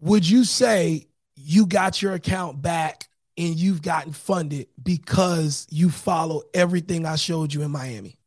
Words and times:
would 0.00 0.28
you 0.28 0.44
say 0.44 1.06
you 1.36 1.66
got 1.66 2.02
your 2.02 2.12
account 2.14 2.60
back 2.62 3.08
and 3.36 3.54
you've 3.56 3.82
gotten 3.82 4.12
funded 4.12 4.66
because 4.82 5.66
you 5.70 5.90
follow 5.90 6.42
everything 6.52 7.06
I 7.06 7.16
showed 7.16 7.54
you 7.54 7.62
in 7.62 7.70
Miami? 7.70 8.18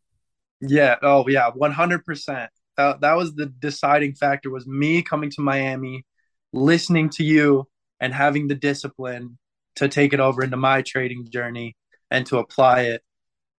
Yeah. 0.62 0.96
Oh, 1.02 1.28
yeah. 1.28 1.50
One 1.54 1.72
hundred 1.72 2.06
percent. 2.06 2.50
That 2.78 3.02
that 3.02 3.14
was 3.16 3.36
the 3.36 3.48
deciding 3.48 4.16
factor. 4.16 4.50
Was 4.50 4.66
me 4.66 5.02
coming 5.02 5.30
to 5.32 5.42
Miami, 5.42 6.06
listening 6.54 7.10
to 7.12 7.24
you, 7.24 7.68
and 8.00 8.14
having 8.14 8.48
the 8.48 8.56
discipline 8.56 9.38
to 9.76 9.88
take 9.88 10.14
it 10.14 10.20
over 10.20 10.44
into 10.44 10.58
my 10.58 10.82
trading 10.82 11.28
journey 11.30 11.76
and 12.12 12.26
to 12.28 12.38
apply 12.38 12.82
it. 12.82 13.02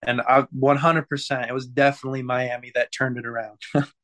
And 0.07 0.21
I 0.21 0.43
100%, 0.57 1.49
it 1.49 1.53
was 1.53 1.67
definitely 1.67 2.23
Miami 2.23 2.73
that 2.75 2.93
turned 2.93 3.17
it 3.17 3.27
around. 3.27 3.59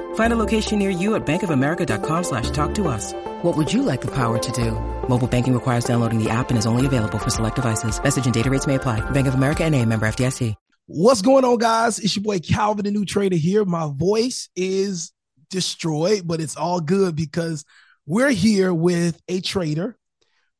Find 0.13 0.31
a 0.31 0.37
location 0.37 0.79
near 0.79 0.89
you 0.89 1.15
at 1.15 1.25
bankofamerica.com 1.25 2.23
slash 2.23 2.49
talk 2.51 2.73
to 2.75 2.87
us. 2.87 3.13
What 3.41 3.57
would 3.57 3.73
you 3.73 3.83
like 3.83 3.99
the 3.99 4.11
power 4.11 4.37
to 4.37 4.51
do? 4.53 4.71
Mobile 5.09 5.27
banking 5.27 5.53
requires 5.53 5.83
downloading 5.83 6.23
the 6.23 6.29
app 6.29 6.49
and 6.49 6.57
is 6.57 6.65
only 6.65 6.85
available 6.85 7.17
for 7.19 7.29
select 7.29 7.57
devices. 7.57 8.01
Message 8.01 8.23
and 8.23 8.33
data 8.33 8.49
rates 8.49 8.67
may 8.67 8.75
apply. 8.75 9.01
Bank 9.11 9.27
of 9.27 9.33
America 9.33 9.65
and 9.65 9.75
a 9.75 9.85
member 9.85 10.05
FDIC. 10.05 10.55
What's 10.87 11.21
going 11.21 11.45
on, 11.45 11.57
guys? 11.57 11.99
It's 11.99 12.15
your 12.17 12.23
boy 12.23 12.39
Calvin, 12.39 12.83
the 12.83 12.91
new 12.91 13.05
trader 13.05 13.37
here. 13.37 13.63
My 13.63 13.89
voice 13.93 14.49
is 14.57 15.13
destroyed, 15.49 16.23
but 16.25 16.41
it's 16.41 16.57
all 16.57 16.81
good 16.81 17.15
because 17.15 17.63
we're 18.05 18.31
here 18.31 18.73
with 18.73 19.21
a 19.29 19.39
trader 19.39 19.97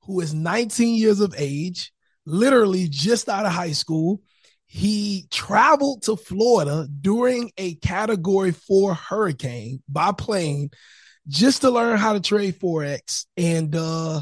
who 0.04 0.22
is 0.22 0.34
19 0.34 0.96
years 0.96 1.20
of 1.20 1.36
age, 1.38 1.92
literally 2.26 2.88
just 2.88 3.28
out 3.28 3.46
of 3.46 3.52
high 3.52 3.74
school 3.74 4.22
he 4.74 5.28
traveled 5.30 6.02
to 6.04 6.16
Florida 6.16 6.88
during 7.02 7.52
a 7.58 7.76
category 7.76 8.52
four 8.52 8.94
hurricane 8.94 9.84
by 9.90 10.14
plane 10.14 10.70
just 11.28 11.60
to 11.60 11.70
learn 11.70 11.98
how 11.98 12.14
to 12.14 12.22
trade 12.22 12.58
Forex. 12.58 13.26
And 13.36 13.76
uh, 13.76 14.22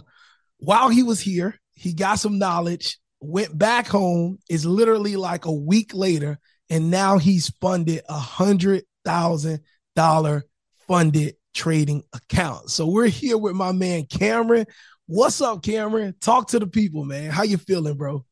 while 0.58 0.90
he 0.90 1.04
was 1.04 1.20
here, 1.20 1.54
he 1.74 1.94
got 1.94 2.16
some 2.16 2.40
knowledge, 2.40 2.98
went 3.22 3.56
back 3.56 3.86
home, 3.86 4.40
is 4.50 4.66
literally 4.66 5.18
like 5.18 5.46
a 5.46 5.54
week 5.54 5.94
later, 5.94 6.40
and 6.68 6.90
now 6.90 7.20
he's 7.20 7.50
funded 7.62 8.02
a 8.10 8.18
hundred 8.18 8.86
thousand 9.06 9.60
dollar 9.96 10.46
funded 10.88 11.36
trading 11.54 12.02
account. 12.12 12.72
So 12.72 12.88
we're 12.88 13.06
here 13.06 13.38
with 13.38 13.54
my 13.54 13.72
man 13.72 14.08
Cameron. 14.08 14.66
What's 15.06 15.42
up, 15.42 15.62
Cameron? 15.62 16.16
Talk 16.20 16.48
to 16.50 16.60
the 16.60 16.66
people, 16.66 17.06
man. 17.06 17.30
How 17.30 17.44
you 17.44 17.58
feeling, 17.60 17.98
bro? 17.98 18.26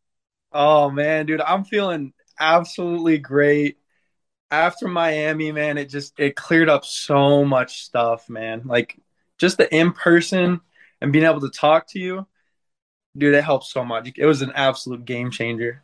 Oh 0.52 0.90
man, 0.90 1.26
dude, 1.26 1.42
I'm 1.42 1.64
feeling 1.64 2.14
absolutely 2.40 3.18
great. 3.18 3.78
After 4.50 4.88
Miami, 4.88 5.52
man, 5.52 5.78
it 5.78 5.90
just 5.90 6.18
it 6.20 6.36
cleared 6.36 6.70
up 6.70 6.86
so 6.86 7.44
much 7.44 7.84
stuff, 7.84 8.30
man. 8.30 8.62
Like 8.66 8.98
just 9.38 9.58
the 9.58 9.74
in 9.76 9.92
person 9.92 10.62
and 11.02 11.12
being 11.12 11.26
able 11.26 11.42
to 11.42 11.50
talk 11.50 11.88
to 11.90 12.00
you, 12.00 12.26
dude, 13.18 13.36
it 13.36 13.44
helps 13.44 13.72
so 13.72 13.84
much. 13.84 14.12
It 14.16 14.26
was 14.26 14.42
an 14.42 14.54
absolute 14.56 15.06
game 15.06 15.32
changer. 15.32 15.84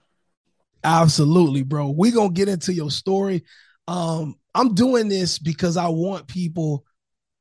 Absolutely, 0.84 1.64
bro. 1.64 1.90
We're 1.90 2.14
gonna 2.14 2.32
get 2.32 2.50
into 2.50 2.74
your 2.74 2.92
story. 2.92 3.44
Um, 3.88 4.36
I'm 4.56 4.74
doing 4.76 5.10
this 5.10 5.40
because 5.40 5.78
I 5.78 5.90
want 5.90 6.28
people 6.28 6.86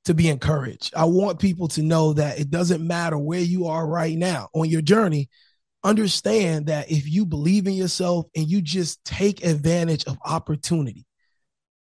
to 0.05 0.15
be 0.15 0.29
encouraged. 0.29 0.95
I 0.97 1.05
want 1.05 1.39
people 1.39 1.69
to 1.69 1.83
know 1.83 2.13
that 2.15 2.41
it 2.41 2.51
doesn't 2.51 2.85
matter 2.85 3.17
where 3.17 3.41
you 3.41 3.67
are 3.67 3.87
right 3.87 4.17
now 4.17 4.49
on 4.55 4.69
your 4.69 4.83
journey 4.83 5.29
understand 5.85 6.67
that 6.67 6.91
if 6.91 7.09
you 7.09 7.27
believe 7.27 7.67
in 7.67 7.75
yourself 7.75 8.27
and 8.37 8.49
you 8.49 8.63
just 8.63 9.05
take 9.05 9.45
advantage 9.45 10.05
of 10.07 10.19
opportunity 10.25 11.07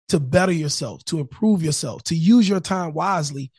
to 0.09 0.21
better 0.21 0.53
yourself, 0.53 1.05
to 1.06 1.21
improve 1.21 1.62
yourself, 1.62 2.03
to 2.05 2.15
use 2.15 2.49
your 2.49 2.61
time 2.61 2.93
wisely, 2.93 3.50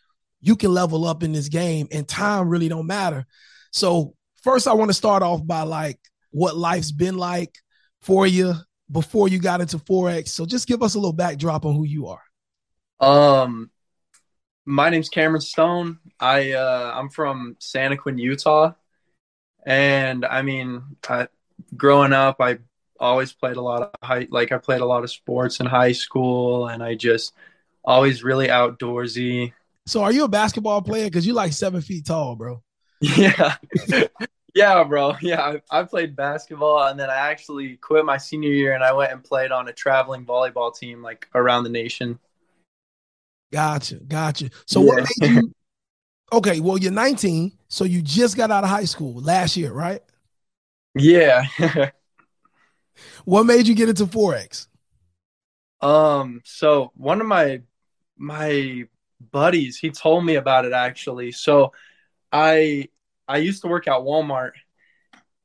you 0.41 0.55
can 0.55 0.73
level 0.73 1.05
up 1.05 1.23
in 1.23 1.31
this 1.31 1.49
game 1.49 1.87
and 1.91 2.07
time 2.07 2.49
really 2.49 2.67
don't 2.67 2.87
matter. 2.87 3.25
So, 3.71 4.13
first 4.43 4.67
I 4.67 4.73
want 4.73 4.89
to 4.89 4.93
start 4.93 5.23
off 5.23 5.45
by 5.45 5.61
like 5.61 5.99
what 6.31 6.57
life's 6.57 6.91
been 6.91 7.17
like 7.17 7.55
for 8.01 8.27
you 8.27 8.53
before 8.91 9.27
you 9.27 9.39
got 9.39 9.61
into 9.61 9.77
forex. 9.77 10.29
So, 10.29 10.45
just 10.45 10.67
give 10.67 10.83
us 10.83 10.95
a 10.95 10.99
little 10.99 11.13
backdrop 11.13 11.65
on 11.65 11.75
who 11.75 11.85
you 11.85 12.07
are. 12.07 12.21
Um 12.99 13.71
my 14.65 14.89
name's 14.89 15.09
Cameron 15.09 15.41
Stone. 15.41 15.99
I 16.19 16.51
uh 16.51 16.93
I'm 16.95 17.09
from 17.09 17.55
Santaquin, 17.59 18.19
Utah. 18.19 18.73
And 19.65 20.25
I 20.25 20.41
mean, 20.41 20.83
I, 21.07 21.27
growing 21.75 22.13
up, 22.13 22.37
I 22.39 22.59
always 22.99 23.33
played 23.33 23.57
a 23.57 23.61
lot 23.61 23.81
of 23.81 23.89
high, 24.01 24.27
like 24.29 24.51
I 24.51 24.57
played 24.57 24.81
a 24.81 24.85
lot 24.85 25.03
of 25.03 25.11
sports 25.11 25.59
in 25.59 25.65
high 25.65 25.91
school, 25.91 26.67
and 26.67 26.83
I 26.83 26.95
just 26.95 27.33
always 27.83 28.23
really 28.23 28.47
outdoorsy. 28.47 29.53
So, 29.85 30.03
are 30.03 30.11
you 30.11 30.23
a 30.23 30.29
basketball 30.29 30.81
player? 30.81 31.05
Because 31.05 31.25
you're 31.25 31.35
like 31.35 31.53
seven 31.53 31.81
feet 31.81 32.05
tall, 32.05 32.35
bro. 32.35 32.61
Yeah. 33.01 33.55
yeah, 34.55 34.83
bro. 34.85 35.15
Yeah, 35.21 35.41
I, 35.41 35.79
I, 35.79 35.83
played 35.83 36.15
basketball, 36.15 36.87
and 36.87 36.97
then 36.97 37.09
I 37.09 37.15
actually 37.15 37.75
quit 37.75 38.05
my 38.05 38.17
senior 38.17 38.51
year, 38.51 38.73
and 38.73 38.83
I 38.83 38.93
went 38.93 39.11
and 39.11 39.21
played 39.21 39.51
on 39.51 39.67
a 39.67 39.73
traveling 39.73 40.25
volleyball 40.25 40.73
team, 40.73 41.01
like 41.01 41.27
around 41.35 41.65
the 41.65 41.69
nation. 41.69 42.17
Gotcha, 43.51 43.95
gotcha. 43.95 44.51
So, 44.65 44.81
yeah. 44.81 44.87
what 44.87 45.09
made 45.19 45.31
you 45.31 45.53
Okay, 46.33 46.59
well, 46.59 46.79
you're 46.79 46.91
19, 46.91 47.51
so 47.67 47.83
you 47.83 48.01
just 48.01 48.35
got 48.35 48.49
out 48.49 48.63
of 48.63 48.69
high 48.71 48.85
school 48.85 49.21
last 49.21 49.55
year, 49.55 49.71
right? 49.71 50.01
Yeah. 50.95 51.45
what 53.25 53.43
made 53.43 53.67
you 53.67 53.75
get 53.75 53.87
into 53.87 54.07
forex? 54.07 54.65
Um, 55.79 56.41
so 56.43 56.91
one 56.95 57.21
of 57.21 57.27
my 57.27 57.61
my 58.17 58.85
buddies, 59.31 59.77
he 59.77 59.91
told 59.91 60.25
me 60.25 60.33
about 60.33 60.65
it 60.65 60.73
actually. 60.73 61.33
So 61.33 61.71
I 62.31 62.89
I 63.27 63.37
used 63.37 63.61
to 63.61 63.67
work 63.67 63.87
at 63.87 63.99
Walmart 63.99 64.53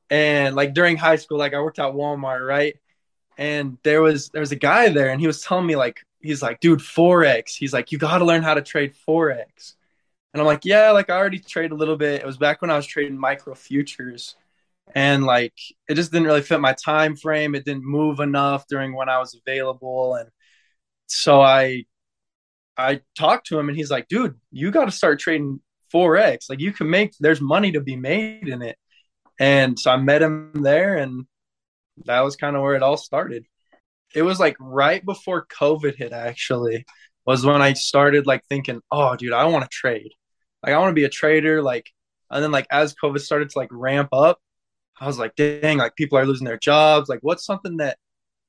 and 0.09 0.55
like 0.55 0.73
during 0.73 0.97
high 0.97 1.17
school, 1.17 1.37
like 1.37 1.53
I 1.53 1.61
worked 1.61 1.77
at 1.77 1.93
Walmart, 1.93 2.43
right? 2.43 2.75
And 3.37 3.77
there 3.83 4.01
was 4.01 4.29
there 4.29 4.41
was 4.41 4.51
a 4.51 4.55
guy 4.55 4.89
there 4.89 5.09
and 5.09 5.21
he 5.21 5.27
was 5.27 5.43
telling 5.43 5.67
me 5.67 5.75
like 5.75 5.99
he's 6.19 6.41
like, 6.41 6.61
dude, 6.61 6.79
Forex. 6.79 7.55
He's 7.55 7.73
like, 7.73 7.91
you 7.91 7.99
gotta 7.99 8.25
learn 8.25 8.41
how 8.41 8.55
to 8.55 8.63
trade 8.63 8.95
Forex. 9.07 9.75
And 10.33 10.41
I'm 10.41 10.47
like, 10.47 10.65
yeah, 10.65 10.91
like 10.91 11.09
I 11.09 11.17
already 11.17 11.39
traded 11.39 11.71
a 11.71 11.75
little 11.75 11.97
bit. 11.97 12.21
It 12.21 12.25
was 12.25 12.37
back 12.37 12.61
when 12.61 12.69
I 12.71 12.75
was 12.77 12.85
trading 12.85 13.17
micro 13.17 13.55
futures. 13.55 14.35
And 14.95 15.23
like 15.25 15.53
it 15.87 15.95
just 15.95 16.11
didn't 16.11 16.27
really 16.27 16.41
fit 16.41 16.59
my 16.59 16.73
time 16.73 17.15
frame. 17.15 17.55
It 17.55 17.65
didn't 17.65 17.85
move 17.85 18.19
enough 18.19 18.65
during 18.67 18.95
when 18.95 19.09
I 19.09 19.19
was 19.19 19.35
available. 19.35 20.15
And 20.15 20.29
so 21.07 21.41
I 21.41 21.85
I 22.77 23.01
talked 23.17 23.47
to 23.47 23.59
him 23.59 23.69
and 23.69 23.77
he's 23.77 23.91
like, 23.91 24.07
dude, 24.07 24.35
you 24.51 24.71
gotta 24.71 24.91
start 24.91 25.19
trading 25.19 25.61
Forex. 25.93 26.49
Like 26.49 26.59
you 26.59 26.71
can 26.73 26.89
make 26.89 27.13
there's 27.19 27.41
money 27.41 27.71
to 27.73 27.81
be 27.81 27.95
made 27.95 28.47
in 28.47 28.61
it. 28.61 28.77
And 29.39 29.79
so 29.79 29.91
I 29.91 29.97
met 29.97 30.21
him 30.21 30.51
there 30.63 30.97
and 30.97 31.25
that 32.05 32.21
was 32.21 32.35
kind 32.35 32.55
of 32.55 32.61
where 32.61 32.75
it 32.75 32.83
all 32.83 32.97
started. 32.97 33.45
It 34.15 34.23
was 34.23 34.39
like 34.39 34.57
right 34.59 35.05
before 35.05 35.47
COVID 35.47 35.95
hit 35.95 36.13
actually 36.13 36.85
was 37.25 37.45
when 37.45 37.61
I 37.61 37.73
started 37.73 38.27
like 38.27 38.43
thinking, 38.49 38.81
oh 38.91 39.15
dude, 39.15 39.33
I 39.33 39.45
want 39.45 39.63
to 39.65 39.69
trade. 39.71 40.11
Like 40.63 40.73
I 40.73 40.77
want 40.77 40.91
to 40.91 40.95
be 40.95 41.05
a 41.05 41.09
trader. 41.09 41.61
Like, 41.61 41.89
and 42.29 42.43
then 42.43 42.51
like 42.51 42.67
as 42.71 42.95
COVID 43.01 43.19
started 43.19 43.49
to 43.49 43.59
like 43.59 43.69
ramp 43.71 44.09
up, 44.13 44.39
I 44.99 45.07
was 45.07 45.17
like, 45.17 45.35
dang, 45.35 45.77
like 45.77 45.95
people 45.95 46.17
are 46.17 46.25
losing 46.25 46.45
their 46.45 46.57
jobs. 46.57 47.09
Like, 47.09 47.19
what's 47.21 47.45
something 47.45 47.77
that 47.77 47.97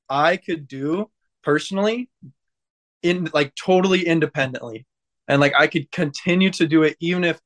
I 0.09 0.37
could 0.37 0.67
do 0.67 1.09
personally, 1.43 2.09
in 3.01 3.29
like 3.33 3.55
totally 3.55 4.05
independently, 4.05 4.85
and 5.27 5.41
like 5.41 5.53
I 5.57 5.67
could 5.67 5.91
continue 5.91 6.49
to 6.51 6.67
do 6.67 6.83
it 6.83 6.97
even 6.99 7.23
if 7.23 7.39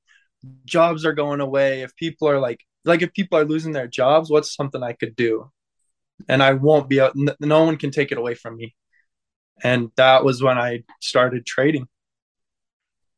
jobs 0.65 1.05
are 1.05 1.13
going 1.13 1.41
away. 1.41 1.81
If 1.81 1.95
people 1.95 2.27
are 2.27 2.39
like, 2.39 2.59
like 2.83 3.01
if 3.01 3.13
people 3.13 3.37
are 3.37 3.45
losing 3.45 3.73
their 3.73 3.87
jobs, 3.87 4.29
what's 4.29 4.55
something 4.55 4.83
I 4.83 4.93
could 4.93 5.15
do? 5.15 5.51
And 6.27 6.41
I 6.41 6.53
won't 6.53 6.89
be. 6.89 6.99
out, 7.01 7.13
No 7.39 7.65
one 7.65 7.77
can 7.77 7.91
take 7.91 8.11
it 8.11 8.17
away 8.17 8.35
from 8.35 8.57
me. 8.57 8.75
And 9.63 9.91
that 9.95 10.23
was 10.23 10.41
when 10.43 10.57
I 10.57 10.83
started 11.01 11.45
trading. 11.45 11.87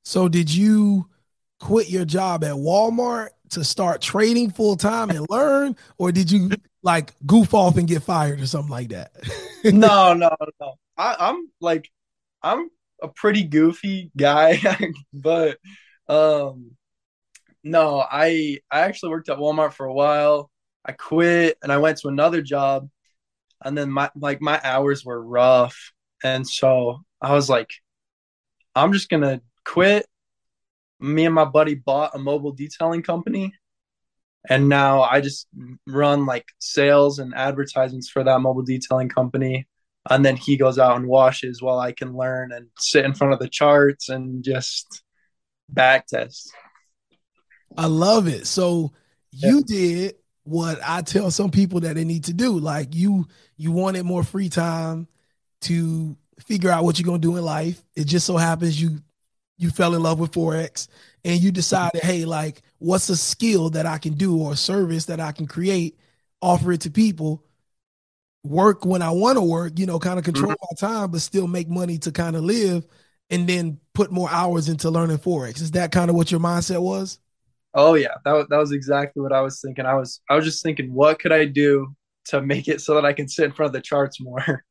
So 0.04 0.30
did 0.30 0.54
you? 0.54 1.10
Quit 1.60 1.90
your 1.90 2.06
job 2.06 2.44
at 2.44 2.54
Walmart 2.54 3.30
to 3.50 3.64
start 3.64 4.02
trading 4.02 4.52
full 4.52 4.76
time 4.76 5.10
and 5.10 5.26
learn, 5.30 5.76
or 5.98 6.12
did 6.12 6.32
you 6.32 6.52
like 6.84 7.14
goof 7.26 7.54
off 7.54 7.78
and 7.78 7.88
get 7.88 8.04
fired 8.04 8.40
or 8.40 8.48
something 8.48 8.72
like 8.72 8.90
that? 8.90 9.12
no, 9.64 10.14
no, 10.14 10.36
no. 10.60 10.74
I, 10.98 11.16
I'm 11.20 11.50
like, 11.62 11.90
I'm 12.42 12.70
a 13.02 13.08
pretty 13.08 13.44
goofy 13.44 14.12
guy, 14.16 14.60
but 15.14 15.58
um, 16.08 16.72
no, 17.64 18.00
I 18.00 18.60
I 18.72 18.82
actually 18.82 19.10
worked 19.10 19.30
at 19.30 19.38
Walmart 19.38 19.74
for 19.74 19.86
a 19.86 19.94
while. 19.94 20.50
I 20.86 20.94
quit 20.94 21.58
and 21.62 21.72
I 21.72 21.78
went 21.78 21.98
to 22.00 22.08
another 22.08 22.42
job, 22.42 22.90
and 23.64 23.78
then 23.78 23.92
my 23.92 24.10
like 24.16 24.42
my 24.42 24.60
hours 24.64 25.04
were 25.06 25.22
rough, 25.22 25.94
and 26.24 26.48
so 26.48 27.04
I 27.22 27.34
was 27.34 27.50
like, 27.50 27.70
I'm 28.76 28.94
just 28.94 29.10
gonna 29.10 29.42
quit. 29.66 30.06
Me 31.00 31.26
and 31.26 31.36
my 31.36 31.46
buddy 31.46 31.76
bought 31.76 32.16
a 32.16 32.20
mobile 32.20 32.52
detailing 32.52 33.04
company, 33.04 33.54
and 34.50 34.70
now 34.70 35.02
I 35.02 35.22
just 35.22 35.48
run 35.88 36.26
like 36.26 36.48
sales 36.60 37.20
and 37.20 37.34
advertisements 37.36 38.10
for 38.10 38.24
that 38.24 38.40
mobile 38.40 38.64
detailing 38.64 39.10
company. 39.10 39.68
And 40.10 40.26
then 40.26 40.38
he 40.38 40.56
goes 40.56 40.80
out 40.80 40.96
and 40.96 41.08
washes 41.08 41.62
while 41.62 41.80
I 41.80 41.92
can 41.92 42.16
learn 42.16 42.54
and 42.54 42.68
sit 42.78 43.04
in 43.04 43.14
front 43.14 43.34
of 43.34 43.40
the 43.40 43.50
charts 43.50 44.08
and 44.08 44.42
just 44.44 45.04
back 45.70 46.08
test. 46.08 46.52
I 47.76 47.88
love 47.88 48.28
it. 48.28 48.48
So 48.48 48.94
you 49.32 49.58
yeah. 49.68 49.76
did 49.76 50.16
what 50.44 50.80
I 50.82 51.02
tell 51.02 51.30
some 51.30 51.52
people 51.52 51.82
that 51.82 51.96
they 51.96 52.06
need 52.06 52.26
to 52.26 52.34
do. 52.34 52.58
Like 52.58 52.96
you, 52.96 53.28
you 53.58 53.74
wanted 53.74 54.06
more 54.06 54.24
free 54.24 54.48
time 54.48 55.10
to 55.62 56.16
figure 56.40 56.70
out 56.70 56.86
what 56.86 56.98
you're 56.98 57.06
gonna 57.06 57.20
do 57.20 57.36
in 57.36 57.44
life. 57.44 57.84
It 57.96 58.06
just 58.06 58.26
so 58.26 58.38
happens 58.38 58.82
you 58.82 59.02
you 59.58 59.70
fell 59.70 59.96
in 59.96 60.04
love 60.04 60.20
with 60.20 60.32
forex 60.32 60.88
and 61.24 61.42
you 61.42 61.52
decided, 61.52 62.02
hey, 62.04 62.26
like, 62.26 62.62
what's 62.80 63.10
a 63.10 63.18
skill 63.18 63.70
that 63.72 63.86
I 63.86 63.98
can 63.98 64.14
do 64.14 64.38
or 64.38 64.54
a 64.54 64.56
service 64.58 65.06
that 65.06 65.20
I 65.20 65.32
can 65.32 65.48
create, 65.48 65.98
offer 66.42 66.72
it 66.72 66.82
to 66.82 66.92
people, 66.92 67.44
work 68.44 68.86
when 68.86 69.02
I 69.02 69.12
want 69.12 69.38
to 69.38 69.42
work, 69.42 69.78
you 69.78 69.86
know, 69.86 70.00
kind 70.00 70.20
of 70.20 70.26
control 70.26 70.52
mm-hmm. 70.52 70.88
my 70.88 70.88
time, 70.88 71.12
but 71.12 71.22
still 71.22 71.48
make 71.48 71.68
money 71.68 71.98
to 72.00 72.12
kind 72.12 72.36
of 72.36 72.44
live, 72.44 72.86
and 73.30 73.48
then 73.48 73.80
put 73.94 74.12
more 74.12 74.30
hours 74.30 74.70
into 74.70 74.90
learning 74.90 75.18
forex. 75.18 75.62
Is 75.62 75.72
that 75.72 75.92
kind 75.92 76.10
of 76.10 76.16
what 76.16 76.32
your 76.32 76.40
mindset 76.40 76.82
was? 76.82 77.20
Oh 77.74 77.96
yeah, 77.96 78.16
that 78.26 78.32
was, 78.32 78.48
that 78.50 78.58
was 78.58 78.72
exactly 78.72 79.22
what 79.22 79.34
I 79.34 79.42
was 79.42 79.62
thinking. 79.62 79.86
I 79.86 79.96
was 79.96 80.22
I 80.30 80.36
was 80.36 80.46
just 80.46 80.64
thinking, 80.64 80.94
what 80.94 81.20
could 81.20 81.32
I 81.32 81.46
do 81.46 81.96
to 82.26 82.42
make 82.42 82.68
it 82.68 82.82
so 82.82 82.96
that 82.96 83.06
I 83.06 83.14
can 83.14 83.28
sit 83.28 83.46
in 83.46 83.52
front 83.52 83.68
of 83.68 83.74
the 83.74 83.82
charts 83.82 84.22
more? 84.22 84.64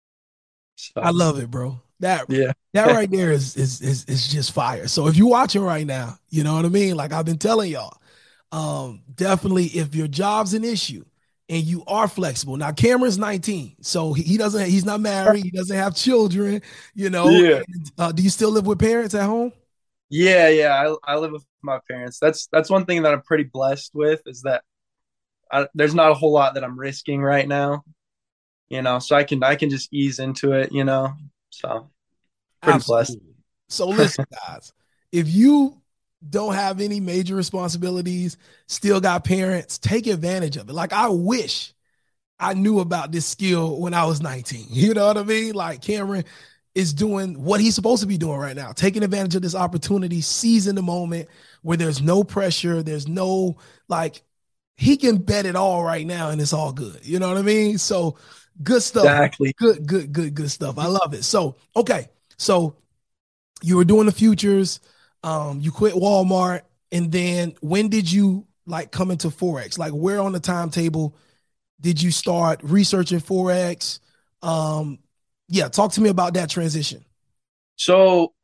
so, 0.76 1.00
I 1.00 1.10
love 1.10 1.38
it, 1.38 1.50
bro. 1.50 1.80
That 2.00 2.26
yeah, 2.28 2.52
that 2.74 2.86
right 2.94 3.10
there 3.10 3.32
is, 3.32 3.56
is 3.56 3.80
is 3.80 4.04
is 4.04 4.28
just 4.28 4.52
fire. 4.52 4.88
So 4.88 5.06
if 5.08 5.16
you're 5.16 5.28
watching 5.28 5.62
right 5.62 5.86
now, 5.86 6.18
you 6.28 6.44
know 6.44 6.54
what 6.54 6.64
I 6.64 6.68
mean. 6.68 6.96
Like 6.96 7.12
I've 7.12 7.24
been 7.24 7.38
telling 7.38 7.70
y'all, 7.70 7.98
um, 8.52 9.02
definitely 9.14 9.66
if 9.66 9.94
your 9.94 10.08
job's 10.08 10.54
an 10.54 10.64
issue 10.64 11.04
and 11.48 11.64
you 11.64 11.82
are 11.86 12.08
flexible. 12.08 12.56
Now 12.56 12.72
Cameron's 12.72 13.18
19, 13.18 13.76
so 13.80 14.12
he, 14.12 14.22
he 14.22 14.36
doesn't 14.36 14.66
he's 14.66 14.84
not 14.84 15.00
married, 15.00 15.44
he 15.44 15.50
doesn't 15.50 15.76
have 15.76 15.96
children. 15.96 16.62
You 16.94 17.10
know, 17.10 17.28
yeah. 17.28 17.62
And, 17.66 17.92
uh, 17.98 18.12
do 18.12 18.22
you 18.22 18.30
still 18.30 18.50
live 18.50 18.66
with 18.66 18.78
parents 18.78 19.14
at 19.14 19.24
home? 19.24 19.52
Yeah, 20.10 20.48
yeah, 20.48 20.94
I, 21.04 21.12
I 21.12 21.16
live 21.16 21.32
with 21.32 21.44
my 21.62 21.80
parents. 21.88 22.18
That's 22.18 22.48
that's 22.52 22.70
one 22.70 22.86
thing 22.86 23.02
that 23.02 23.12
I'm 23.12 23.22
pretty 23.22 23.44
blessed 23.44 23.92
with 23.94 24.22
is 24.26 24.42
that 24.42 24.62
I, 25.50 25.66
there's 25.74 25.94
not 25.94 26.10
a 26.10 26.14
whole 26.14 26.32
lot 26.32 26.54
that 26.54 26.64
I'm 26.64 26.78
risking 26.78 27.22
right 27.22 27.46
now, 27.46 27.84
you 28.68 28.82
know. 28.82 28.98
So 28.98 29.16
I 29.16 29.24
can 29.24 29.42
I 29.42 29.56
can 29.56 29.70
just 29.70 29.92
ease 29.92 30.18
into 30.18 30.52
it, 30.52 30.72
you 30.72 30.84
know. 30.84 31.14
So 31.58 31.90
pretty 32.62 32.80
blessed. 32.86 33.18
So 33.68 33.88
listen, 33.88 34.24
guys, 34.48 34.72
if 35.12 35.28
you 35.28 35.80
don't 36.28 36.54
have 36.54 36.80
any 36.80 37.00
major 37.00 37.34
responsibilities, 37.34 38.36
still 38.66 39.00
got 39.00 39.24
parents, 39.24 39.78
take 39.78 40.06
advantage 40.06 40.56
of 40.56 40.68
it. 40.68 40.72
Like 40.72 40.92
I 40.92 41.08
wish 41.08 41.72
I 42.38 42.54
knew 42.54 42.80
about 42.80 43.12
this 43.12 43.26
skill 43.26 43.80
when 43.80 43.94
I 43.94 44.04
was 44.04 44.20
19. 44.20 44.66
You 44.70 44.94
know 44.94 45.06
what 45.06 45.18
I 45.18 45.22
mean? 45.24 45.54
Like 45.54 45.82
Cameron 45.82 46.24
is 46.74 46.92
doing 46.94 47.42
what 47.42 47.60
he's 47.60 47.74
supposed 47.74 48.02
to 48.02 48.06
be 48.06 48.18
doing 48.18 48.38
right 48.38 48.54
now, 48.54 48.72
taking 48.72 49.02
advantage 49.02 49.34
of 49.34 49.42
this 49.42 49.54
opportunity, 49.54 50.20
seizing 50.20 50.76
the 50.76 50.82
moment 50.82 51.28
where 51.62 51.76
there's 51.76 52.00
no 52.00 52.22
pressure, 52.22 52.82
there's 52.82 53.08
no 53.08 53.56
like 53.88 54.22
he 54.76 54.96
can 54.96 55.16
bet 55.16 55.44
it 55.44 55.56
all 55.56 55.82
right 55.82 56.06
now 56.06 56.30
and 56.30 56.40
it's 56.40 56.52
all 56.52 56.72
good. 56.72 57.00
You 57.02 57.18
know 57.18 57.28
what 57.28 57.36
I 57.36 57.42
mean? 57.42 57.78
So 57.78 58.16
good 58.62 58.82
stuff. 58.82 59.04
Exactly. 59.04 59.52
Good, 59.56 59.86
good, 59.86 60.12
good, 60.12 60.34
good 60.34 60.50
stuff. 60.50 60.78
I 60.78 60.86
love 60.86 61.14
it. 61.14 61.24
So, 61.24 61.56
okay. 61.76 62.08
So 62.36 62.76
you 63.62 63.76
were 63.76 63.84
doing 63.84 64.06
the 64.06 64.12
futures, 64.12 64.80
um, 65.22 65.60
you 65.60 65.70
quit 65.70 65.94
Walmart, 65.94 66.62
and 66.92 67.10
then 67.10 67.54
when 67.60 67.88
did 67.88 68.10
you 68.10 68.46
like 68.66 68.92
come 68.92 69.10
into 69.10 69.28
Forex? 69.28 69.78
Like 69.78 69.92
where 69.92 70.20
on 70.20 70.32
the 70.32 70.40
timetable 70.40 71.16
did 71.80 72.00
you 72.00 72.10
start 72.10 72.60
researching 72.62 73.20
Forex? 73.20 74.00
Um, 74.42 74.98
yeah, 75.48 75.68
talk 75.68 75.92
to 75.92 76.00
me 76.00 76.10
about 76.10 76.34
that 76.34 76.50
transition. 76.50 77.04
So 77.76 78.34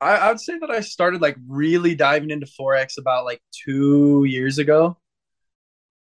I, 0.00 0.16
I 0.16 0.28
would 0.28 0.40
say 0.40 0.58
that 0.58 0.70
I 0.70 0.80
started 0.80 1.20
like 1.22 1.36
really 1.48 1.94
diving 1.94 2.30
into 2.30 2.46
Forex 2.46 2.98
about 2.98 3.24
like 3.24 3.40
two 3.52 4.24
years 4.24 4.58
ago. 4.58 4.98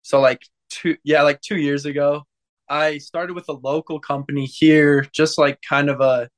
So 0.02 0.20
like 0.20 0.42
two 0.70 0.96
yeah, 1.04 1.22
like 1.22 1.40
two 1.40 1.56
years 1.56 1.86
ago. 1.86 2.24
I 2.68 2.98
started 2.98 3.34
with 3.34 3.48
a 3.48 3.52
local 3.52 4.00
company 4.00 4.46
here, 4.46 5.06
just 5.12 5.38
like 5.38 5.58
kind 5.68 5.90
of 5.90 6.00
a 6.00 6.28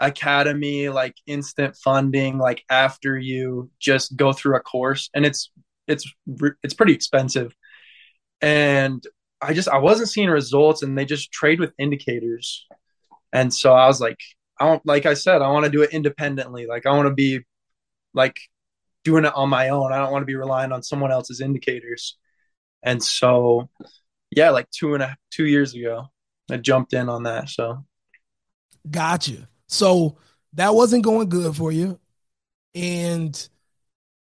academy, 0.00 0.88
like 0.88 1.14
instant 1.26 1.76
funding, 1.76 2.38
like 2.38 2.64
after 2.70 3.18
you 3.18 3.70
just 3.80 4.16
go 4.16 4.32
through 4.32 4.56
a 4.56 4.60
course 4.60 5.10
and 5.14 5.26
it's 5.26 5.50
it's 5.88 6.10
it's 6.62 6.74
pretty 6.74 6.94
expensive. 6.94 7.54
And 8.40 9.04
I 9.42 9.54
just 9.54 9.68
I 9.68 9.78
wasn't 9.78 10.08
seeing 10.10 10.28
results 10.30 10.82
and 10.82 10.96
they 10.96 11.04
just 11.04 11.32
trade 11.32 11.60
with 11.60 11.72
indicators. 11.78 12.66
And 13.32 13.52
so 13.52 13.72
I 13.72 13.86
was 13.86 14.00
like, 14.00 14.18
I 14.58 14.66
don't, 14.66 14.84
like 14.86 15.06
I 15.06 15.14
said, 15.14 15.42
I 15.42 15.50
want 15.50 15.64
to 15.64 15.70
do 15.70 15.82
it 15.82 15.92
independently. 15.92 16.66
Like 16.66 16.86
I 16.86 16.92
want 16.92 17.08
to 17.08 17.14
be 17.14 17.40
like 18.14 18.36
doing 19.04 19.24
it 19.24 19.34
on 19.34 19.48
my 19.48 19.70
own. 19.70 19.92
I 19.92 19.98
don't 19.98 20.12
want 20.12 20.22
to 20.22 20.26
be 20.26 20.34
relying 20.36 20.72
on 20.72 20.82
someone 20.82 21.12
else's 21.12 21.40
indicators. 21.40 22.18
And 22.82 23.02
so, 23.02 23.70
yeah, 24.30 24.50
like 24.50 24.70
two 24.70 24.94
and 24.94 25.02
a 25.02 25.16
two 25.30 25.46
years 25.46 25.74
ago, 25.74 26.06
I 26.50 26.56
jumped 26.58 26.92
in 26.92 27.08
on 27.08 27.24
that. 27.24 27.48
So, 27.48 27.84
gotcha. 28.90 29.48
So 29.66 30.18
that 30.54 30.74
wasn't 30.74 31.04
going 31.04 31.28
good 31.28 31.54
for 31.54 31.72
you. 31.72 31.98
And 32.74 33.48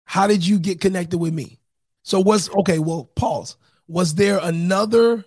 how 0.06 0.28
did 0.28 0.46
you 0.46 0.60
get 0.60 0.82
connected 0.82 1.18
with 1.18 1.34
me? 1.34 1.60
So 2.04 2.20
was 2.20 2.50
okay. 2.60 2.80
Well, 2.80 3.06
pause. 3.16 3.58
Was 3.88 4.16
there 4.16 4.40
another 4.42 5.26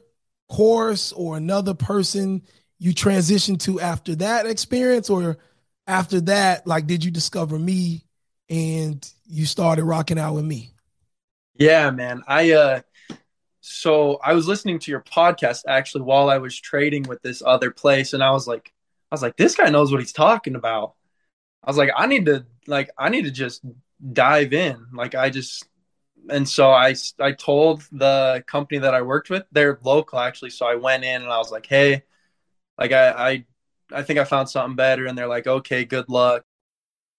course 0.53 1.13
or 1.13 1.37
another 1.37 1.73
person 1.73 2.43
you 2.79 2.93
transitioned 2.93 3.61
to 3.61 3.81
after 3.81 4.15
that 4.17 4.45
experience 4.45 5.09
or 5.09 5.39
after 5.87 6.21
that 6.21 6.67
like 6.67 6.87
did 6.87 7.03
you 7.03 7.11
discover 7.11 7.59
me 7.59 8.05
and 8.51 9.11
you 9.25 9.47
started 9.47 9.85
rocking 9.85 10.19
out 10.19 10.35
with 10.35 10.45
me 10.45 10.71
yeah 11.55 11.91
man 11.91 12.23
i 12.29 12.53
uh 12.53 12.81
so 13.63 14.19
i 14.23 14.35
was 14.35 14.47
listening 14.47 14.79
to 14.79 14.91
your 14.91 15.01
podcast 15.01 15.63
actually 15.67 16.03
while 16.03 16.29
i 16.29 16.37
was 16.37 16.59
trading 16.59 17.05
with 17.05 17.23
this 17.23 17.43
other 17.47 17.71
place 17.71 18.13
and 18.13 18.23
i 18.23 18.31
was 18.31 18.47
like 18.47 18.73
i 19.11 19.15
was 19.15 19.23
like 19.23 19.37
this 19.37 19.55
guy 19.55 19.71
knows 19.71 19.91
what 19.91 20.01
he's 20.01 20.13
talking 20.13 20.55
about 20.55 20.95
i 21.65 21.71
was 21.71 21.79
like 21.79 21.91
i 21.97 22.07
need 22.07 22.27
to 22.27 22.45
like 22.67 22.91
i 22.99 23.09
need 23.09 23.25
to 23.25 23.31
just 23.31 23.63
dive 24.13 24.53
in 24.53 24.85
like 24.93 25.15
i 25.15 25.31
just 25.31 25.65
and 26.31 26.49
so 26.49 26.71
I 26.71 26.95
I 27.21 27.33
told 27.33 27.83
the 27.93 28.45
company 28.47 28.79
that 28.81 28.95
I 28.95 29.03
worked 29.03 29.31
with, 29.31 29.45
they're 29.53 29.79
local 29.83 30.19
actually. 30.19 30.51
So 30.51 30.67
I 30.67 30.77
went 30.77 31.05
in 31.05 31.23
and 31.23 31.31
I 31.31 31.39
was 31.39 31.51
like, 31.51 31.67
hey, 31.67 32.03
like 32.79 32.93
I, 32.93 33.11
I 33.11 33.45
I 33.93 34.03
think 34.03 34.19
I 34.19 34.25
found 34.25 34.49
something 34.49 34.77
better 34.77 35.07
and 35.07 35.17
they're 35.17 35.27
like, 35.27 35.47
okay, 35.47 35.85
good 35.85 36.09
luck. 36.09 36.45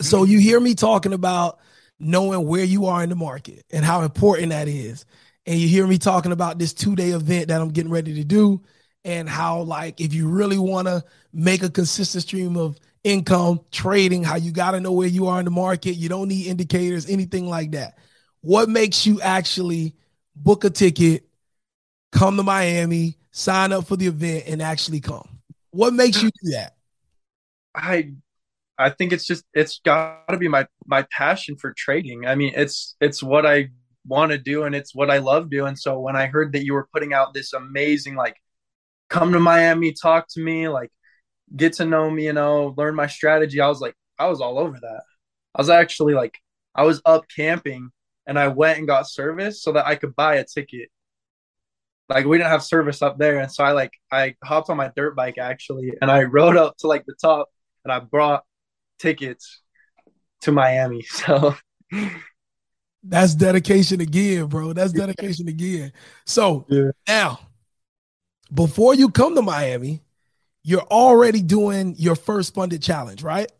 So 0.00 0.24
you 0.24 0.38
hear 0.38 0.60
me 0.60 0.74
talking 0.74 1.12
about 1.12 1.58
knowing 1.98 2.46
where 2.46 2.64
you 2.64 2.86
are 2.86 3.02
in 3.02 3.08
the 3.08 3.16
market 3.16 3.64
and 3.70 3.84
how 3.84 4.02
important 4.02 4.50
that 4.50 4.68
is. 4.68 5.04
And 5.46 5.58
you 5.58 5.68
hear 5.68 5.86
me 5.86 5.98
talking 5.98 6.32
about 6.32 6.58
this 6.58 6.72
two 6.72 6.96
day 6.96 7.10
event 7.10 7.48
that 7.48 7.60
I'm 7.60 7.70
getting 7.70 7.90
ready 7.90 8.14
to 8.14 8.24
do 8.24 8.62
and 9.04 9.28
how, 9.28 9.60
like, 9.60 10.00
if 10.00 10.14
you 10.14 10.28
really 10.28 10.58
want 10.58 10.88
to 10.88 11.04
make 11.32 11.62
a 11.62 11.70
consistent 11.70 12.22
stream 12.22 12.56
of 12.56 12.78
income 13.04 13.60
trading, 13.70 14.24
how 14.24 14.36
you 14.36 14.50
got 14.50 14.70
to 14.72 14.80
know 14.80 14.92
where 14.92 15.08
you 15.08 15.26
are 15.26 15.38
in 15.38 15.44
the 15.44 15.50
market. 15.50 15.92
You 15.94 16.08
don't 16.08 16.28
need 16.28 16.46
indicators, 16.46 17.08
anything 17.08 17.48
like 17.48 17.72
that. 17.72 17.98
What 18.40 18.68
makes 18.68 19.06
you 19.06 19.20
actually 19.20 19.94
book 20.34 20.64
a 20.64 20.70
ticket, 20.70 21.26
come 22.12 22.36
to 22.38 22.42
Miami, 22.42 23.18
sign 23.30 23.72
up 23.72 23.86
for 23.86 23.96
the 23.96 24.06
event, 24.06 24.44
and 24.46 24.62
actually 24.62 25.00
come? 25.00 25.28
What 25.70 25.92
makes 25.92 26.22
you 26.22 26.30
do 26.42 26.50
that? 26.52 26.76
I 27.74 28.14
I 28.78 28.90
think 28.90 29.12
it's 29.12 29.26
just 29.26 29.44
it's 29.54 29.80
got 29.84 30.28
to 30.28 30.36
be 30.38 30.48
my 30.48 30.66
my 30.86 31.06
passion 31.10 31.56
for 31.56 31.72
trading. 31.76 32.26
I 32.26 32.34
mean, 32.34 32.52
it's 32.56 32.96
it's 33.00 33.22
what 33.22 33.46
I 33.46 33.70
want 34.06 34.32
to 34.32 34.38
do 34.38 34.64
and 34.64 34.74
it's 34.74 34.94
what 34.94 35.10
I 35.10 35.18
love 35.18 35.50
doing. 35.50 35.76
So 35.76 35.98
when 36.00 36.16
I 36.16 36.26
heard 36.26 36.52
that 36.52 36.64
you 36.64 36.74
were 36.74 36.88
putting 36.92 37.14
out 37.14 37.34
this 37.34 37.52
amazing 37.52 38.16
like 38.16 38.36
come 39.08 39.32
to 39.32 39.40
Miami, 39.40 39.92
talk 39.92 40.26
to 40.30 40.40
me, 40.40 40.68
like 40.68 40.90
get 41.56 41.74
to 41.74 41.84
know 41.84 42.10
me, 42.10 42.26
you 42.26 42.32
know, 42.32 42.74
learn 42.76 42.94
my 42.94 43.06
strategy, 43.06 43.60
I 43.60 43.68
was 43.68 43.80
like, 43.80 43.94
I 44.18 44.26
was 44.28 44.40
all 44.40 44.58
over 44.58 44.78
that. 44.80 45.02
I 45.54 45.60
was 45.60 45.70
actually 45.70 46.14
like 46.14 46.38
I 46.74 46.84
was 46.84 47.00
up 47.06 47.24
camping 47.34 47.90
and 48.26 48.38
I 48.38 48.48
went 48.48 48.78
and 48.78 48.86
got 48.88 49.08
service 49.08 49.62
so 49.62 49.72
that 49.72 49.86
I 49.86 49.94
could 49.96 50.16
buy 50.16 50.36
a 50.36 50.44
ticket. 50.44 50.88
Like 52.08 52.26
we 52.26 52.36
didn't 52.38 52.50
have 52.50 52.62
service 52.62 53.00
up 53.02 53.18
there, 53.18 53.38
and 53.38 53.50
so 53.50 53.64
I 53.64 53.72
like 53.72 53.92
I 54.12 54.34
hopped 54.44 54.68
on 54.68 54.76
my 54.76 54.90
dirt 54.94 55.16
bike 55.16 55.38
actually, 55.38 55.92
and 56.02 56.10
I 56.10 56.22
rode 56.24 56.56
up 56.56 56.76
to 56.78 56.86
like 56.86 57.06
the 57.06 57.14
top, 57.20 57.48
and 57.84 57.92
I 57.92 58.00
brought 58.00 58.44
tickets 59.04 59.60
to 60.42 60.52
Miami. 60.52 61.04
So 61.12 61.54
that's 63.06 63.34
dedication 63.34 64.00
again, 64.00 64.46
bro. 64.46 64.72
That's 64.72 64.92
dedication 64.92 65.46
again. 65.46 65.92
So 66.24 66.64
yeah. 66.70 66.90
now, 67.06 67.38
before 68.52 68.94
you 68.94 69.10
come 69.10 69.34
to 69.34 69.42
Miami, 69.42 70.00
you're 70.62 70.80
already 70.80 71.42
doing 71.42 71.94
your 71.98 72.16
first 72.16 72.54
funded 72.54 72.82
challenge, 72.82 73.22
right? 73.22 73.52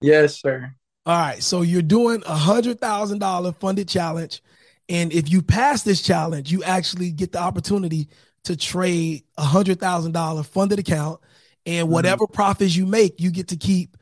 Yes, 0.00 0.40
sir. 0.40 0.74
All 1.04 1.18
right. 1.18 1.42
So 1.42 1.60
you're 1.60 1.82
doing 1.82 2.22
a 2.26 2.34
hundred 2.34 2.80
thousand 2.80 3.18
dollar 3.18 3.52
funded 3.52 3.88
challenge. 3.88 4.42
And 4.88 5.12
if 5.12 5.30
you 5.30 5.42
pass 5.42 5.82
this 5.82 6.00
challenge, 6.00 6.50
you 6.50 6.64
actually 6.64 7.10
get 7.10 7.32
the 7.32 7.40
opportunity 7.40 8.08
to 8.44 8.56
trade 8.56 9.24
a 9.36 9.44
hundred 9.44 9.80
thousand 9.80 10.12
dollar 10.12 10.42
funded 10.42 10.78
account. 10.78 11.20
And 11.66 11.84
mm-hmm. 11.84 11.92
whatever 11.92 12.24
mm-hmm. 12.24 12.34
profits 12.34 12.74
you 12.74 12.86
make, 12.86 13.20
you 13.20 13.30
get 13.30 13.48
to 13.48 13.56
keep 13.56 13.97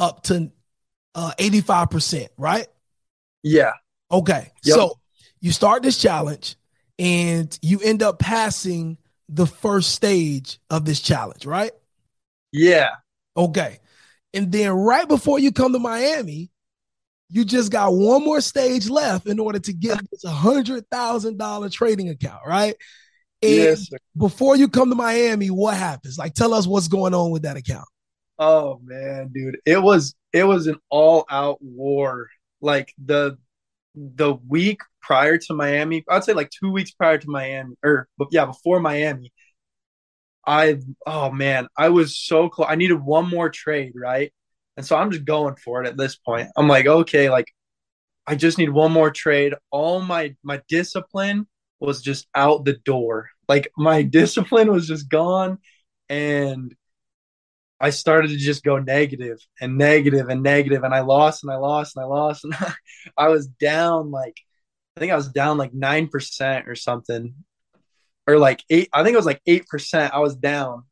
up 0.00 0.24
to 0.24 0.50
uh, 1.14 1.32
85%, 1.38 2.28
right? 2.36 2.66
Yeah. 3.42 3.72
Okay. 4.10 4.50
Yep. 4.64 4.74
So 4.74 4.98
you 5.40 5.52
start 5.52 5.82
this 5.82 5.98
challenge 5.98 6.56
and 6.98 7.56
you 7.62 7.80
end 7.80 8.02
up 8.02 8.18
passing 8.18 8.98
the 9.28 9.46
first 9.46 9.92
stage 9.92 10.58
of 10.68 10.84
this 10.84 11.00
challenge, 11.00 11.46
right? 11.46 11.72
Yeah. 12.52 12.90
Okay. 13.36 13.78
And 14.34 14.50
then 14.50 14.72
right 14.72 15.06
before 15.06 15.38
you 15.38 15.52
come 15.52 15.72
to 15.72 15.78
Miami, 15.78 16.50
you 17.28 17.44
just 17.44 17.70
got 17.70 17.94
one 17.94 18.24
more 18.24 18.40
stage 18.40 18.90
left 18.90 19.26
in 19.26 19.38
order 19.38 19.60
to 19.60 19.72
get 19.72 20.00
this 20.10 20.24
hundred 20.24 20.88
thousand 20.90 21.38
dollar 21.38 21.68
trading 21.68 22.08
account, 22.08 22.42
right? 22.46 22.74
And 23.42 23.52
yes, 23.52 23.88
sir. 23.88 23.98
before 24.16 24.56
you 24.56 24.68
come 24.68 24.90
to 24.90 24.96
Miami, 24.96 25.48
what 25.48 25.76
happens? 25.76 26.18
Like, 26.18 26.34
tell 26.34 26.52
us 26.52 26.66
what's 26.66 26.88
going 26.88 27.14
on 27.14 27.30
with 27.30 27.42
that 27.42 27.56
account. 27.56 27.86
Oh 28.40 28.80
man, 28.84 29.28
dude, 29.34 29.58
it 29.66 29.82
was 29.82 30.14
it 30.32 30.44
was 30.44 30.66
an 30.66 30.78
all 30.90 31.26
out 31.30 31.58
war. 31.62 32.28
Like 32.62 32.92
the 33.04 33.38
the 33.96 34.34
week 34.48 34.80
prior 35.02 35.38
to 35.38 35.54
Miami, 35.54 36.04
I'd 36.08 36.24
say 36.24 36.32
like 36.34 36.50
two 36.50 36.72
weeks 36.72 36.92
prior 36.92 37.18
to 37.18 37.30
Miami, 37.30 37.76
or 37.84 38.08
yeah, 38.32 38.46
before 38.46 38.80
Miami, 38.80 39.32
I 40.46 40.80
oh 41.06 41.30
man, 41.30 41.68
I 41.76 41.90
was 41.90 42.18
so 42.18 42.48
close. 42.48 42.68
I 42.70 42.76
needed 42.76 42.94
one 43.02 43.28
more 43.28 43.50
trade, 43.50 43.92
right? 43.94 44.32
And 44.76 44.86
so 44.86 44.96
I'm 44.96 45.10
just 45.10 45.24
going 45.24 45.56
for 45.56 45.82
it 45.82 45.88
at 45.88 45.96
this 45.96 46.16
point. 46.16 46.48
I'm 46.56 46.68
like, 46.68 46.86
okay, 46.86 47.30
like 47.30 47.46
I 48.26 48.36
just 48.36 48.58
need 48.58 48.70
one 48.70 48.92
more 48.92 49.10
trade. 49.12 49.54
All 49.72 50.00
my 50.02 50.36
my 50.44 50.62
discipline 50.68 51.48
was 51.80 52.02
just 52.02 52.28
out 52.34 52.64
the 52.64 52.74
door. 52.84 53.30
Like 53.48 53.70
my 53.76 54.02
discipline 54.18 54.72
was 54.72 54.88
just 54.88 55.08
gone 55.10 55.58
and 56.08 56.74
I 57.80 57.90
started 57.90 58.28
to 58.28 58.36
just 58.36 58.62
go 58.62 58.78
negative 58.78 59.38
and 59.60 59.78
negative 59.78 60.28
and 60.28 60.42
negative 60.42 60.84
and 60.84 60.94
I 60.94 61.00
lost 61.00 61.42
and 61.42 61.52
I 61.52 61.56
lost 61.56 61.96
and 61.96 62.04
I 62.04 62.06
lost 62.06 62.44
and 62.44 62.54
I 63.16 63.28
was 63.28 63.46
down 63.46 64.10
like 64.10 64.36
I 64.96 65.00
think 65.00 65.12
I 65.12 65.16
was 65.16 65.28
down 65.28 65.56
like 65.56 65.72
9% 65.72 66.66
or 66.66 66.74
something 66.74 67.34
or 68.30 68.38
like 68.38 68.62
eight. 68.70 68.88
I 68.92 69.02
think 69.02 69.14
it 69.14 69.18
was 69.18 69.26
like 69.26 69.42
eight 69.46 69.66
percent. 69.66 70.14
I 70.14 70.20
was 70.20 70.36
down, 70.36 70.84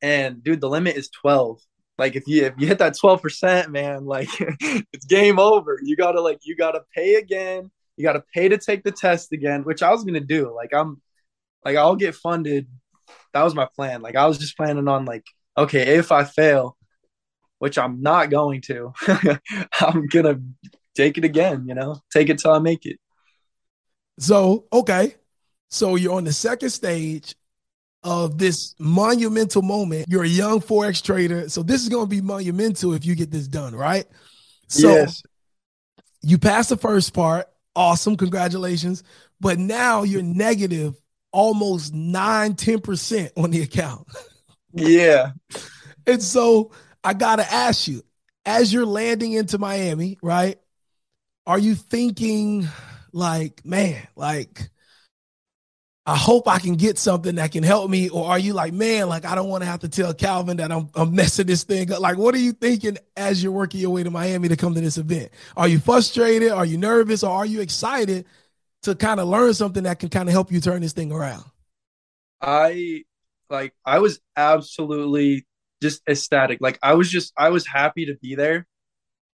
and 0.00 0.42
dude, 0.42 0.60
the 0.60 0.68
limit 0.68 0.96
is 0.96 1.08
twelve. 1.08 1.60
Like 1.98 2.16
if 2.16 2.26
you 2.26 2.44
if 2.44 2.54
you 2.58 2.66
hit 2.66 2.78
that 2.78 2.98
twelve 2.98 3.22
percent, 3.22 3.70
man, 3.70 4.04
like 4.04 4.28
it's 4.40 5.06
game 5.06 5.38
over. 5.38 5.78
You 5.82 5.96
gotta 5.96 6.20
like 6.20 6.40
you 6.42 6.56
gotta 6.56 6.82
pay 6.94 7.14
again. 7.14 7.70
You 7.96 8.04
gotta 8.04 8.24
pay 8.34 8.48
to 8.48 8.58
take 8.58 8.82
the 8.82 8.92
test 8.92 9.32
again, 9.32 9.62
which 9.62 9.82
I 9.82 9.90
was 9.90 10.04
gonna 10.04 10.20
do. 10.20 10.54
Like 10.54 10.74
I'm, 10.74 11.00
like 11.64 11.76
I'll 11.76 11.96
get 11.96 12.14
funded. 12.14 12.66
That 13.34 13.42
was 13.42 13.54
my 13.54 13.68
plan. 13.76 14.02
Like 14.02 14.16
I 14.16 14.26
was 14.26 14.38
just 14.38 14.56
planning 14.56 14.88
on 14.88 15.04
like, 15.04 15.24
okay, 15.56 15.96
if 15.96 16.12
I 16.12 16.24
fail, 16.24 16.76
which 17.58 17.78
I'm 17.78 18.02
not 18.02 18.30
going 18.30 18.60
to, 18.62 18.92
I'm 19.80 20.06
gonna 20.06 20.40
take 20.94 21.18
it 21.18 21.24
again. 21.24 21.66
You 21.66 21.74
know, 21.74 22.00
take 22.12 22.28
it 22.28 22.38
till 22.38 22.52
I 22.52 22.58
make 22.58 22.86
it. 22.86 22.98
So 24.18 24.66
okay, 24.72 25.16
so 25.68 25.96
you're 25.96 26.14
on 26.14 26.24
the 26.24 26.32
second 26.32 26.70
stage 26.70 27.34
of 28.02 28.38
this 28.38 28.74
monumental 28.78 29.62
moment. 29.62 30.06
You're 30.08 30.24
a 30.24 30.28
young 30.28 30.60
Forex 30.60 31.02
trader. 31.02 31.48
So 31.48 31.62
this 31.62 31.82
is 31.82 31.88
going 31.88 32.06
to 32.06 32.10
be 32.10 32.20
monumental 32.20 32.94
if 32.94 33.06
you 33.06 33.14
get 33.14 33.30
this 33.30 33.46
done, 33.46 33.74
right? 33.74 34.04
So 34.68 34.90
yes. 34.90 35.22
you 36.20 36.38
pass 36.38 36.68
the 36.68 36.76
first 36.76 37.14
part. 37.14 37.46
Awesome. 37.76 38.16
Congratulations. 38.16 39.02
But 39.40 39.58
now 39.58 40.02
you're 40.02 40.22
negative 40.22 40.94
almost 41.32 41.94
9, 41.94 42.54
10% 42.54 43.30
on 43.36 43.50
the 43.50 43.62
account. 43.62 44.06
Yeah. 44.72 45.32
and 46.06 46.22
so 46.22 46.72
I 47.04 47.14
got 47.14 47.36
to 47.36 47.52
ask 47.52 47.88
you, 47.88 48.02
as 48.44 48.72
you're 48.72 48.86
landing 48.86 49.32
into 49.32 49.58
Miami, 49.58 50.18
right? 50.22 50.58
Are 51.46 51.58
you 51.58 51.74
thinking 51.74 52.66
like, 53.12 53.64
man, 53.64 54.06
like 54.16 54.70
I 56.04 56.16
hope 56.16 56.48
I 56.48 56.58
can 56.58 56.74
get 56.74 56.98
something 56.98 57.36
that 57.36 57.52
can 57.52 57.62
help 57.62 57.88
me? 57.88 58.08
Or 58.08 58.26
are 58.28 58.38
you 58.38 58.54
like, 58.54 58.72
man, 58.72 59.08
like 59.08 59.24
I 59.24 59.36
don't 59.36 59.48
want 59.48 59.62
to 59.62 59.70
have 59.70 59.80
to 59.80 59.88
tell 59.88 60.12
Calvin 60.12 60.56
that 60.56 60.72
I'm, 60.72 60.88
I'm 60.94 61.14
messing 61.14 61.46
this 61.46 61.62
thing 61.62 61.92
up? 61.92 62.00
Like, 62.00 62.18
what 62.18 62.34
are 62.34 62.38
you 62.38 62.52
thinking 62.52 62.98
as 63.16 63.42
you're 63.42 63.52
working 63.52 63.80
your 63.80 63.90
way 63.90 64.02
to 64.02 64.10
Miami 64.10 64.48
to 64.48 64.56
come 64.56 64.74
to 64.74 64.80
this 64.80 64.98
event? 64.98 65.30
Are 65.56 65.68
you 65.68 65.78
frustrated? 65.78 66.50
Are 66.50 66.66
you 66.66 66.76
nervous? 66.76 67.22
Or 67.22 67.30
are 67.30 67.46
you 67.46 67.60
excited 67.60 68.26
to 68.82 68.96
kind 68.96 69.20
of 69.20 69.28
learn 69.28 69.54
something 69.54 69.84
that 69.84 70.00
can 70.00 70.08
kind 70.08 70.28
of 70.28 70.32
help 70.32 70.50
you 70.50 70.60
turn 70.60 70.82
this 70.82 70.92
thing 70.92 71.12
around? 71.12 71.44
I 72.40 73.04
like 73.52 73.74
I 73.84 74.00
was 74.00 74.20
absolutely 74.36 75.46
just 75.82 76.02
ecstatic. 76.08 76.58
Like 76.60 76.78
I 76.82 76.94
was 76.94 77.10
just 77.10 77.32
I 77.36 77.50
was 77.50 77.66
happy 77.66 78.06
to 78.06 78.16
be 78.20 78.34
there. 78.34 78.66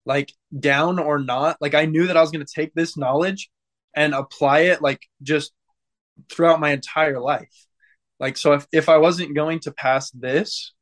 Like 0.04 0.32
down 0.58 0.98
or 0.98 1.18
not, 1.18 1.58
like 1.60 1.74
I 1.74 1.84
knew 1.84 2.06
that 2.06 2.16
I 2.16 2.20
was 2.22 2.30
going 2.30 2.44
to 2.44 2.52
take 2.52 2.72
this 2.74 2.96
knowledge 2.96 3.50
and 3.94 4.14
apply 4.14 4.60
it 4.60 4.80
like 4.80 5.00
just 5.22 5.52
throughout 6.30 6.60
my 6.60 6.70
entire 6.70 7.20
life. 7.20 7.66
Like, 8.18 8.36
so 8.36 8.54
if, 8.54 8.66
if 8.72 8.88
I 8.88 8.96
wasn't 8.98 9.34
going 9.34 9.60
to 9.60 9.72
pass 9.72 10.10
this 10.10 10.72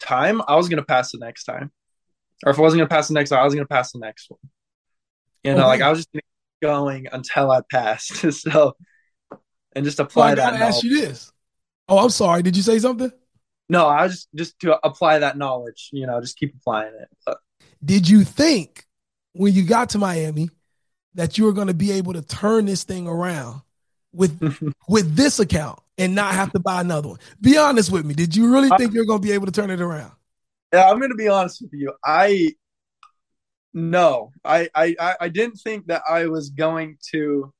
time, 0.00 0.42
I 0.46 0.56
was 0.56 0.68
going 0.68 0.78
to 0.78 0.84
pass 0.84 1.12
the 1.12 1.18
next 1.18 1.44
time. 1.44 1.70
Or 2.44 2.50
if 2.50 2.58
I 2.58 2.62
wasn't 2.62 2.80
going 2.80 2.88
to 2.88 2.94
pass 2.94 3.08
the 3.08 3.14
next 3.14 3.30
time, 3.30 3.38
I 3.38 3.44
was 3.44 3.54
going 3.54 3.64
to 3.64 3.72
pass 3.72 3.92
the 3.92 4.00
next 4.00 4.28
one. 4.28 4.40
You 5.44 5.52
know, 5.52 5.60
okay. 5.60 5.66
like 5.66 5.80
I 5.80 5.90
was 5.90 6.00
just 6.00 6.10
going 6.60 7.08
until 7.10 7.50
I 7.50 7.62
passed. 7.70 8.32
so, 8.32 8.76
and 9.74 9.84
just 9.84 10.00
apply 10.00 10.34
well, 10.34 10.48
I 10.48 10.50
that. 10.50 10.62
I 10.62 10.66
ask 10.66 10.82
you 10.82 11.00
this. 11.00 11.31
Oh, 11.92 11.98
I'm 11.98 12.08
sorry. 12.08 12.40
Did 12.40 12.56
you 12.56 12.62
say 12.62 12.78
something? 12.78 13.12
No, 13.68 13.86
I 13.86 14.04
was 14.04 14.12
just 14.12 14.28
just 14.34 14.58
to 14.60 14.78
apply 14.82 15.18
that 15.18 15.36
knowledge. 15.36 15.90
You 15.92 16.06
know, 16.06 16.18
just 16.22 16.38
keep 16.38 16.54
applying 16.56 16.94
it. 16.94 17.08
But. 17.26 17.36
Did 17.84 18.08
you 18.08 18.24
think 18.24 18.86
when 19.34 19.52
you 19.52 19.62
got 19.66 19.90
to 19.90 19.98
Miami 19.98 20.48
that 21.16 21.36
you 21.36 21.44
were 21.44 21.52
going 21.52 21.66
to 21.66 21.74
be 21.74 21.92
able 21.92 22.14
to 22.14 22.22
turn 22.22 22.64
this 22.64 22.84
thing 22.84 23.06
around 23.06 23.60
with 24.10 24.40
with 24.88 25.14
this 25.14 25.38
account 25.38 25.80
and 25.98 26.14
not 26.14 26.32
have 26.34 26.50
to 26.52 26.60
buy 26.60 26.80
another 26.80 27.08
one? 27.08 27.18
Be 27.42 27.58
honest 27.58 27.92
with 27.92 28.06
me. 28.06 28.14
Did 28.14 28.34
you 28.34 28.50
really 28.50 28.70
think 28.78 28.94
you're 28.94 29.04
going 29.04 29.20
to 29.20 29.28
be 29.28 29.32
able 29.32 29.44
to 29.44 29.52
turn 29.52 29.68
it 29.68 29.82
around? 29.82 30.12
Yeah, 30.72 30.88
I'm 30.88 30.98
going 30.98 31.10
to 31.10 31.14
be 31.14 31.28
honest 31.28 31.60
with 31.60 31.74
you. 31.74 31.92
I 32.02 32.54
no, 33.74 34.32
I 34.42 34.70
I 34.74 35.16
I 35.20 35.28
didn't 35.28 35.56
think 35.56 35.88
that 35.88 36.00
I 36.08 36.24
was 36.24 36.48
going 36.48 36.96
to. 37.10 37.52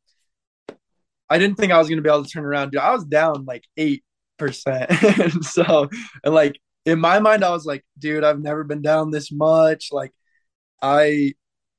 I 1.29 1.37
didn't 1.37 1.59
think 1.59 1.71
I 1.71 1.77
was 1.77 1.91
going 1.91 1.99
to 1.99 2.03
be 2.03 2.09
able 2.09 2.25
to 2.25 2.31
turn 2.31 2.47
around. 2.47 2.71
Dude, 2.71 2.81
I 2.81 2.93
was 2.93 3.05
down 3.05 3.45
like 3.45 3.65
eight 3.77 4.03
percent, 4.47 4.91
so 5.43 5.89
and 6.25 6.35
like 6.35 6.59
in 6.85 6.99
my 6.99 7.21
mind, 7.21 7.45
I 7.45 7.51
was 7.51 7.65
like, 7.65 7.85
dude, 7.99 8.25
I've 8.25 8.41
never 8.41 8.65
been 8.65 8.83
down 8.83 9.11
this 9.11 9.31
much. 9.31 9.89
Like, 9.93 10.13
I 10.81 11.35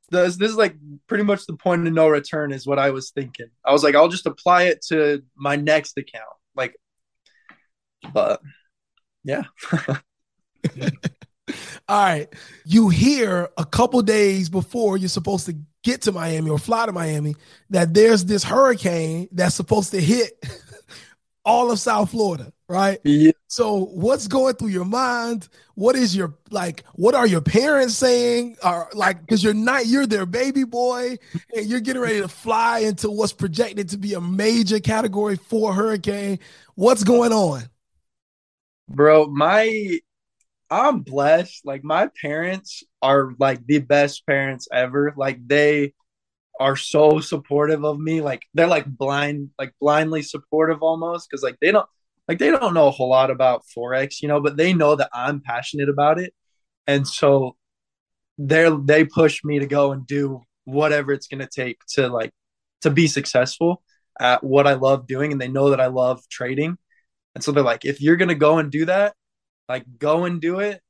this 0.09 0.37
this 0.37 0.51
is 0.51 0.57
like 0.57 0.75
pretty 1.07 1.23
much 1.23 1.45
the 1.45 1.55
point 1.55 1.87
of 1.87 1.93
no 1.93 2.07
return 2.07 2.51
is 2.51 2.65
what 2.65 2.79
I 2.79 2.91
was 2.91 3.11
thinking. 3.11 3.47
I 3.65 3.71
was 3.71 3.83
like, 3.83 3.95
I'll 3.95 4.07
just 4.07 4.25
apply 4.25 4.63
it 4.63 4.83
to 4.87 5.23
my 5.35 5.55
next 5.55 5.97
account. 5.97 6.23
Like, 6.55 6.75
but 8.13 8.41
yeah. 9.23 9.43
All 11.89 12.01
right. 12.01 12.33
You 12.65 12.89
hear 12.89 13.49
a 13.57 13.65
couple 13.65 14.01
days 14.01 14.49
before 14.49 14.97
you're 14.97 15.09
supposed 15.09 15.45
to 15.47 15.57
get 15.83 16.03
to 16.03 16.11
Miami 16.13 16.49
or 16.49 16.57
fly 16.57 16.85
to 16.85 16.93
Miami 16.93 17.35
that 17.69 17.93
there's 17.93 18.23
this 18.23 18.43
hurricane 18.43 19.27
that's 19.31 19.55
supposed 19.55 19.91
to 19.91 19.99
hit 19.99 20.31
all 21.45 21.71
of 21.71 21.79
South 21.79 22.11
Florida, 22.11 22.52
right? 22.67 22.99
Yeah. 23.03 23.31
So 23.47 23.85
what's 23.85 24.27
going 24.27 24.55
through 24.55 24.69
your 24.69 24.85
mind? 24.85 25.47
What 25.75 25.95
is 25.95 26.15
your 26.15 26.35
like 26.49 26.83
what 26.93 27.15
are 27.15 27.27
your 27.27 27.41
parents 27.41 27.95
saying? 27.95 28.57
Or 28.63 28.89
like 28.93 29.27
cuz 29.27 29.43
you're 29.43 29.53
not 29.53 29.85
you're 29.85 30.07
their 30.07 30.25
baby 30.25 30.63
boy 30.63 31.17
and 31.55 31.65
you're 31.67 31.79
getting 31.79 32.01
ready 32.01 32.21
to 32.21 32.27
fly 32.27 32.79
into 32.79 33.09
what's 33.09 33.33
projected 33.33 33.89
to 33.89 33.97
be 33.97 34.13
a 34.13 34.21
major 34.21 34.79
category 34.79 35.35
4 35.35 35.73
hurricane. 35.73 36.39
What's 36.75 37.03
going 37.03 37.31
on? 37.31 37.63
Bro, 38.87 39.27
my 39.27 39.99
I'm 40.69 41.01
blessed. 41.01 41.65
Like 41.65 41.83
my 41.83 42.09
parents 42.19 42.83
are 43.01 43.33
like 43.37 43.65
the 43.67 43.79
best 43.79 44.25
parents 44.25 44.67
ever. 44.71 45.13
Like 45.15 45.47
they 45.47 45.93
are 46.59 46.75
so 46.75 47.19
supportive 47.19 47.83
of 47.83 47.99
me. 47.99 48.21
Like 48.21 48.41
they're 48.53 48.67
like 48.67 48.85
blind, 48.85 49.51
like 49.59 49.73
blindly 49.79 50.21
supportive 50.21 50.81
almost 50.81 51.29
because 51.29 51.43
like 51.43 51.57
they 51.61 51.71
don't 51.71 51.87
like 52.27 52.39
they 52.39 52.49
don't 52.49 52.73
know 52.73 52.87
a 52.87 52.91
whole 52.91 53.09
lot 53.09 53.31
about 53.31 53.63
forex, 53.75 54.21
you 54.21 54.27
know, 54.27 54.41
but 54.41 54.57
they 54.57 54.73
know 54.73 54.95
that 54.95 55.09
I'm 55.13 55.41
passionate 55.41 55.89
about 55.89 56.19
it, 56.19 56.33
and 56.87 57.07
so 57.07 57.57
they're 58.37 58.71
they 58.71 59.05
push 59.05 59.43
me 59.43 59.59
to 59.59 59.67
go 59.67 59.91
and 59.91 60.07
do 60.07 60.41
whatever 60.65 61.13
it's 61.13 61.27
gonna 61.27 61.47
take 61.47 61.77
to 61.89 62.07
like 62.09 62.31
to 62.81 62.89
be 62.89 63.07
successful 63.07 63.83
at 64.19 64.43
what 64.43 64.67
I 64.67 64.73
love 64.73 65.07
doing, 65.07 65.31
and 65.31 65.41
they 65.41 65.47
know 65.47 65.69
that 65.71 65.81
I 65.81 65.87
love 65.87 66.21
trading, 66.29 66.77
and 67.35 67.43
so 67.43 67.51
they're 67.51 67.63
like, 67.63 67.85
if 67.85 68.01
you're 68.01 68.17
gonna 68.17 68.35
go 68.35 68.59
and 68.59 68.71
do 68.71 68.85
that, 68.85 69.15
like 69.69 69.85
go 69.99 70.25
and 70.25 70.41
do 70.41 70.59
it. 70.59 70.81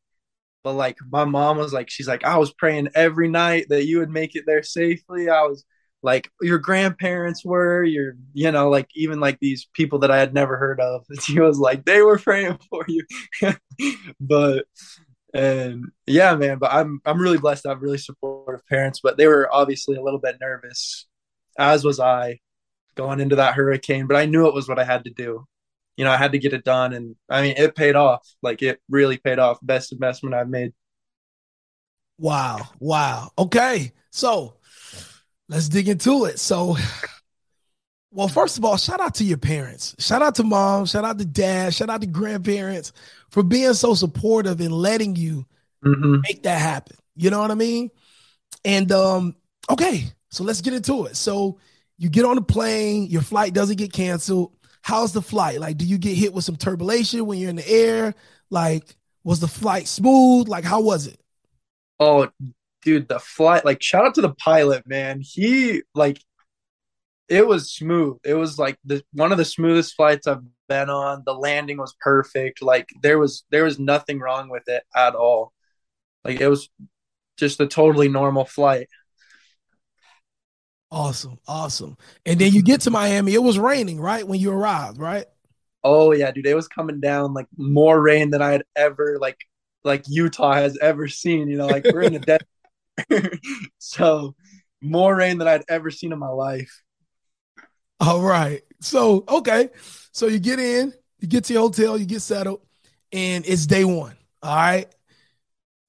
But 0.63 0.73
like 0.73 0.97
my 1.11 1.25
mom 1.25 1.57
was 1.57 1.73
like, 1.73 1.89
she's 1.89 2.07
like, 2.07 2.23
I 2.23 2.37
was 2.37 2.53
praying 2.53 2.89
every 2.95 3.29
night 3.29 3.67
that 3.69 3.85
you 3.85 3.99
would 3.99 4.09
make 4.09 4.35
it 4.35 4.45
there 4.47 4.63
safely. 4.63 5.29
I 5.29 5.43
was 5.43 5.65
like 6.03 6.29
your 6.41 6.59
grandparents 6.59 7.45
were, 7.45 7.83
your 7.83 8.13
you 8.33 8.51
know, 8.51 8.69
like 8.69 8.89
even 8.95 9.19
like 9.19 9.39
these 9.39 9.67
people 9.73 9.99
that 9.99 10.11
I 10.11 10.19
had 10.19 10.33
never 10.33 10.57
heard 10.57 10.79
of. 10.79 11.05
She 11.21 11.39
was 11.39 11.59
like, 11.59 11.85
they 11.85 12.01
were 12.01 12.17
praying 12.19 12.59
for 12.69 12.85
you. 12.87 13.03
but 14.19 14.65
and 15.33 15.85
yeah, 16.05 16.35
man, 16.35 16.59
but 16.59 16.71
I'm 16.73 17.01
I'm 17.05 17.19
really 17.21 17.37
blessed 17.39 17.65
I 17.65 17.69
have 17.69 17.81
really 17.81 17.97
supportive 17.97 18.65
parents, 18.67 18.99
but 19.01 19.17
they 19.17 19.27
were 19.27 19.49
obviously 19.53 19.95
a 19.95 20.03
little 20.03 20.19
bit 20.19 20.37
nervous, 20.41 21.07
as 21.57 21.83
was 21.83 21.99
I, 21.99 22.39
going 22.95 23.19
into 23.19 23.37
that 23.37 23.55
hurricane. 23.55 24.07
But 24.07 24.17
I 24.17 24.25
knew 24.25 24.47
it 24.47 24.53
was 24.53 24.67
what 24.69 24.79
I 24.79 24.83
had 24.83 25.05
to 25.05 25.11
do 25.11 25.45
you 25.97 26.05
know, 26.05 26.11
I 26.11 26.17
had 26.17 26.31
to 26.31 26.39
get 26.39 26.53
it 26.53 26.63
done. 26.63 26.93
And 26.93 27.15
I 27.29 27.41
mean, 27.41 27.55
it 27.57 27.75
paid 27.75 27.95
off. 27.95 28.27
Like 28.41 28.61
it 28.61 28.79
really 28.89 29.17
paid 29.17 29.39
off. 29.39 29.59
Best 29.61 29.91
investment 29.91 30.35
I've 30.35 30.49
made. 30.49 30.73
Wow. 32.17 32.69
Wow. 32.79 33.31
Okay. 33.37 33.91
So 34.11 34.55
let's 35.53 35.69
dig 35.69 35.87
into 35.87 36.25
it. 36.25 36.39
So, 36.39 36.75
well, 38.11 38.27
first 38.27 38.57
of 38.57 38.65
all, 38.65 38.77
shout 38.77 38.99
out 38.99 39.15
to 39.15 39.23
your 39.23 39.37
parents. 39.37 39.95
Shout 39.99 40.21
out 40.21 40.35
to 40.35 40.43
mom. 40.43 40.85
Shout 40.85 41.05
out 41.05 41.17
to 41.19 41.25
dad. 41.25 41.73
Shout 41.73 41.89
out 41.89 42.01
to 42.01 42.07
grandparents 42.07 42.91
for 43.29 43.43
being 43.43 43.73
so 43.73 43.93
supportive 43.93 44.59
and 44.59 44.71
letting 44.71 45.15
you 45.15 45.45
mm-hmm. 45.83 46.21
make 46.21 46.43
that 46.43 46.59
happen. 46.59 46.97
You 47.15 47.29
know 47.29 47.39
what 47.39 47.51
I 47.51 47.55
mean? 47.55 47.91
And 48.65 48.91
um, 48.91 49.35
okay, 49.69 50.05
so 50.29 50.43
let's 50.43 50.61
get 50.61 50.73
into 50.73 51.05
it. 51.05 51.15
So 51.15 51.59
you 51.97 52.09
get 52.09 52.25
on 52.25 52.35
the 52.35 52.41
plane, 52.41 53.07
your 53.07 53.21
flight 53.21 53.53
doesn't 53.53 53.77
get 53.77 53.93
canceled 53.93 54.53
how's 54.83 55.13
the 55.13 55.21
flight? 55.21 55.59
Like, 55.59 55.77
do 55.77 55.85
you 55.85 55.97
get 55.97 56.15
hit 56.15 56.33
with 56.33 56.43
some 56.43 56.57
turbulation 56.57 57.25
when 57.25 57.39
you're 57.39 57.49
in 57.49 57.55
the 57.55 57.67
air? 57.67 58.13
Like, 58.51 58.95
was 59.23 59.39
the 59.39 59.47
flight 59.47 59.87
smooth? 59.87 60.47
Like, 60.47 60.65
how 60.65 60.81
was 60.81 61.07
it? 61.07 61.19
Oh, 61.99 62.29
dude, 62.83 63.07
the 63.07 63.19
flight, 63.19 63.65
like, 63.65 63.81
shout 63.81 64.05
out 64.05 64.15
to 64.15 64.21
the 64.21 64.33
pilot, 64.35 64.87
man. 64.87 65.21
He, 65.21 65.83
like, 65.95 66.19
it 67.29 67.47
was 67.47 67.71
smooth. 67.71 68.17
It 68.23 68.33
was 68.35 68.59
like 68.59 68.77
the 68.85 69.03
one 69.13 69.31
of 69.31 69.37
the 69.37 69.45
smoothest 69.45 69.95
flights 69.95 70.27
I've 70.27 70.43
been 70.69 70.89
on. 70.89 71.23
The 71.25 71.33
landing 71.33 71.77
was 71.77 71.95
perfect. 72.01 72.61
Like, 72.61 72.89
there 73.01 73.19
was, 73.19 73.45
there 73.51 73.63
was 73.63 73.79
nothing 73.79 74.19
wrong 74.19 74.49
with 74.49 74.63
it 74.67 74.83
at 74.95 75.15
all. 75.15 75.53
Like, 76.25 76.41
it 76.41 76.47
was 76.47 76.69
just 77.37 77.59
a 77.61 77.67
totally 77.67 78.09
normal 78.09 78.45
flight. 78.45 78.87
Awesome, 80.91 81.39
awesome. 81.47 81.97
And 82.25 82.39
then 82.39 82.53
you 82.53 82.61
get 82.61 82.81
to 82.81 82.91
Miami. 82.91 83.33
It 83.33 83.41
was 83.41 83.57
raining, 83.57 83.99
right, 83.99 84.27
when 84.27 84.39
you 84.39 84.51
arrived, 84.51 84.99
right? 84.99 85.25
Oh 85.83 86.13
yeah, 86.13 86.31
dude. 86.31 86.45
It 86.45 86.55
was 86.55 86.67
coming 86.67 86.99
down 86.99 87.33
like 87.33 87.47
more 87.57 88.01
rain 88.01 88.29
than 88.29 88.41
I 88.41 88.51
had 88.51 88.63
ever 88.75 89.17
like 89.19 89.37
like 89.83 90.03
Utah 90.07 90.53
has 90.53 90.77
ever 90.79 91.07
seen. 91.07 91.49
You 91.49 91.57
know, 91.57 91.67
like 91.67 91.85
we're 91.85 92.03
in 92.03 92.13
the 92.13 92.19
desert, 92.19 92.47
so 93.77 94.35
more 94.81 95.15
rain 95.15 95.37
than 95.37 95.47
I'd 95.47 95.63
ever 95.67 95.91
seen 95.91 96.11
in 96.11 96.19
my 96.19 96.29
life. 96.29 96.83
All 97.99 98.21
right. 98.21 98.61
So 98.81 99.23
okay, 99.27 99.69
so 100.11 100.27
you 100.27 100.39
get 100.39 100.59
in, 100.59 100.93
you 101.19 101.27
get 101.27 101.45
to 101.45 101.53
your 101.53 101.61
hotel, 101.63 101.97
you 101.97 102.05
get 102.05 102.21
settled, 102.21 102.61
and 103.11 103.45
it's 103.47 103.65
day 103.65 103.85
one. 103.85 104.15
All 104.41 104.55
right. 104.55 104.93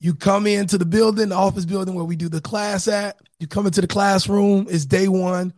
You 0.00 0.14
come 0.14 0.46
into 0.46 0.78
the 0.78 0.84
building, 0.84 1.30
the 1.30 1.34
office 1.34 1.64
building 1.64 1.94
where 1.94 2.04
we 2.04 2.14
do 2.14 2.28
the 2.28 2.40
class 2.40 2.88
at. 2.88 3.16
You 3.40 3.46
come 3.46 3.66
into 3.66 3.80
the 3.80 3.86
classroom, 3.86 4.66
it's 4.68 4.84
day 4.84 5.08
one. 5.08 5.52